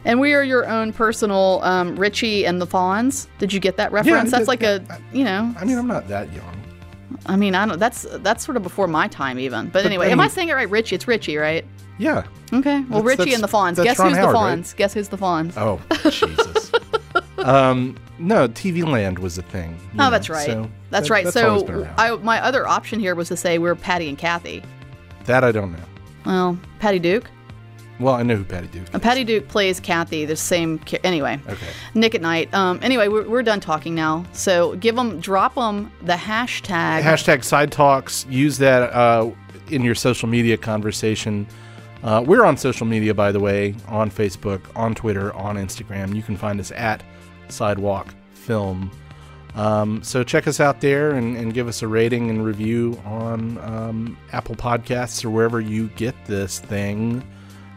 And 0.04 0.18
we 0.18 0.34
are 0.34 0.42
your 0.42 0.66
own 0.66 0.92
personal 0.92 1.60
um, 1.62 1.94
Richie 1.94 2.44
and 2.44 2.60
the 2.60 2.66
Fonz. 2.66 3.28
Did 3.38 3.52
you 3.52 3.60
get 3.60 3.76
that 3.76 3.92
reference? 3.92 4.34
I 4.34 4.38
that's 4.38 4.40
did. 4.40 4.48
like 4.48 4.62
a, 4.64 5.00
you 5.12 5.22
know, 5.22 5.54
I 5.60 5.64
mean, 5.64 5.78
I'm 5.78 5.86
not 5.86 6.08
that 6.08 6.32
young. 6.32 6.57
I 7.26 7.36
mean, 7.36 7.54
I 7.54 7.66
don't. 7.66 7.78
That's 7.78 8.02
that's 8.20 8.44
sort 8.44 8.56
of 8.56 8.62
before 8.62 8.86
my 8.86 9.08
time 9.08 9.38
even. 9.38 9.68
But 9.68 9.84
anyway, 9.86 10.08
I 10.08 10.10
am 10.10 10.20
I 10.20 10.28
saying 10.28 10.48
it 10.48 10.54
right? 10.54 10.68
Richie, 10.68 10.94
it's 10.96 11.08
Richie, 11.08 11.36
right? 11.36 11.64
Yeah. 11.98 12.24
Okay. 12.52 12.80
Well, 12.82 13.02
That's- 13.02 13.04
Richie 13.04 13.30
that's- 13.30 13.34
and 13.34 13.42
the 13.42 13.48
Fonz. 13.80 13.84
Guess 13.84 13.98
Ron 13.98 14.08
who's 14.08 14.18
Howard, 14.18 14.34
the 14.34 14.38
right? 14.38 14.58
Fonz? 14.58 14.76
Guess 14.76 14.94
who's 14.94 15.08
the 15.08 15.18
Fonz? 15.18 15.52
Oh, 15.56 15.80
Jesus. 16.10 16.70
um, 17.38 17.96
no, 18.18 18.48
TV 18.48 18.86
Land 18.86 19.18
was 19.18 19.36
a 19.38 19.42
thing. 19.42 19.78
Oh, 19.94 19.96
know, 19.96 20.10
that's 20.10 20.28
right. 20.30 20.46
so 20.46 20.70
that's 20.90 21.08
that- 21.08 21.12
right. 21.12 21.24
That's 21.24 21.34
so. 21.34 21.88
I, 21.98 22.14
my 22.16 22.40
other 22.42 22.66
option 22.68 23.00
here 23.00 23.14
was 23.14 23.28
to 23.28 23.36
say 23.36 23.58
we're 23.58 23.74
Patty 23.74 24.08
and 24.08 24.16
Cathy. 24.18 24.62
that 25.24 25.44
I 25.44 25.50
don't 25.52 25.72
know. 25.72 25.78
Well, 26.24 26.58
Patty 26.78 26.98
Duke. 26.98 27.24
Well, 28.00 28.14
I 28.14 28.22
know 28.22 28.36
who 28.36 28.44
Patty 28.44 28.68
Duke. 28.68 28.94
Is. 28.94 29.00
Patty 29.00 29.24
Duke 29.24 29.48
plays 29.48 29.80
Cathy, 29.80 30.24
the 30.24 30.36
same. 30.36 30.80
Anyway, 31.02 31.40
Okay. 31.48 31.66
Nick 31.94 32.14
at 32.14 32.20
Night. 32.22 32.52
Um, 32.54 32.78
anyway, 32.82 33.08
we're, 33.08 33.28
we're 33.28 33.42
done 33.42 33.60
talking 33.60 33.94
now. 33.94 34.24
So 34.32 34.76
give 34.76 34.94
them, 34.94 35.20
drop 35.20 35.54
them 35.56 35.90
the 36.02 36.12
hashtag. 36.14 37.02
Hashtag 37.02 37.42
side 37.44 37.72
talks. 37.72 38.24
Use 38.28 38.58
that 38.58 38.92
uh, 38.92 39.30
in 39.70 39.82
your 39.82 39.94
social 39.96 40.28
media 40.28 40.56
conversation. 40.56 41.46
Uh, 42.04 42.22
we're 42.24 42.44
on 42.44 42.56
social 42.56 42.86
media, 42.86 43.12
by 43.12 43.32
the 43.32 43.40
way, 43.40 43.74
on 43.88 44.08
Facebook, 44.10 44.60
on 44.76 44.94
Twitter, 44.94 45.32
on 45.34 45.56
Instagram. 45.56 46.14
You 46.14 46.22
can 46.22 46.36
find 46.36 46.60
us 46.60 46.70
at 46.70 47.02
Sidewalk 47.48 48.14
Film. 48.32 48.92
Um, 49.56 50.04
so 50.04 50.22
check 50.22 50.46
us 50.46 50.60
out 50.60 50.80
there 50.80 51.10
and, 51.12 51.36
and 51.36 51.52
give 51.52 51.66
us 51.66 51.82
a 51.82 51.88
rating 51.88 52.30
and 52.30 52.44
review 52.44 53.00
on 53.04 53.58
um, 53.58 54.16
Apple 54.30 54.54
Podcasts 54.54 55.24
or 55.24 55.30
wherever 55.30 55.60
you 55.60 55.88
get 55.96 56.14
this 56.26 56.60
thing. 56.60 57.24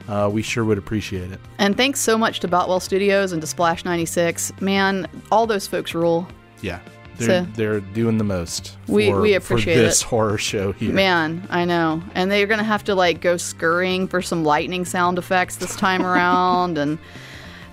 Uh, 0.08 0.30
we 0.32 0.42
sure 0.42 0.66
would 0.66 0.78
appreciate 0.78 1.32
it. 1.32 1.40
And 1.58 1.78
thanks 1.78 2.00
so 2.00 2.18
much 2.18 2.40
to 2.42 2.48
Boutwell 2.48 2.80
Studios 2.80 3.32
and 3.32 3.42
to 3.42 3.48
Splash 3.48 3.86
96. 3.86 4.52
Man, 4.62 5.08
all 5.32 5.48
those 5.48 5.68
folks 5.68 5.94
rule. 5.94 6.28
Yeah, 6.62 6.80
they're 7.18 7.28
So- 7.46 7.48
they're 7.56 7.80
doing 7.80 8.18
the 8.18 8.24
most. 8.24 8.78
We- 8.88 9.10
for, 9.10 9.22
we 9.22 9.34
appreciate 9.36 9.76
for 9.76 9.82
this 9.82 10.02
it. 10.02 10.06
horror 10.08 10.38
show 10.38 10.72
here. 10.74 10.92
Man, 10.94 11.48
I 11.50 11.66
know. 11.66 12.02
And 12.16 12.30
they're 12.32 12.48
going 12.48 12.58
to 12.60 12.64
have 12.66 12.84
to 12.86 12.96
like 12.96 13.22
go 13.22 13.38
scurrying 13.38 14.08
for 14.08 14.22
some 14.22 14.44
lightning 14.44 14.86
sound 14.86 15.18
effects 15.18 15.56
this 15.58 15.76
time 15.76 16.06
around. 16.06 16.78
And 16.78 16.98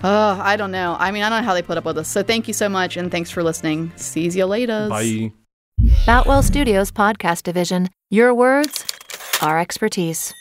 uh, 0.03 0.39
I 0.41 0.55
don't 0.55 0.71
know. 0.71 0.95
I 0.97 1.11
mean, 1.11 1.23
I 1.23 1.29
don't 1.29 1.41
know 1.41 1.45
how 1.47 1.53
they 1.53 1.61
put 1.61 1.77
up 1.77 1.83
with 1.85 1.97
us. 1.97 2.07
So 2.07 2.23
thank 2.23 2.47
you 2.47 2.53
so 2.53 2.69
much. 2.69 2.95
And 2.95 3.11
thanks 3.11 3.29
for 3.29 3.43
listening. 3.43 3.91
See 3.97 4.27
you 4.29 4.45
later. 4.45 4.87
Bye. 4.89 5.33
Boutwell 6.05 6.41
Studios 6.43 6.91
Podcast 6.91 7.43
Division. 7.43 7.89
Your 8.09 8.33
words, 8.33 8.85
our 9.41 9.59
expertise. 9.59 10.33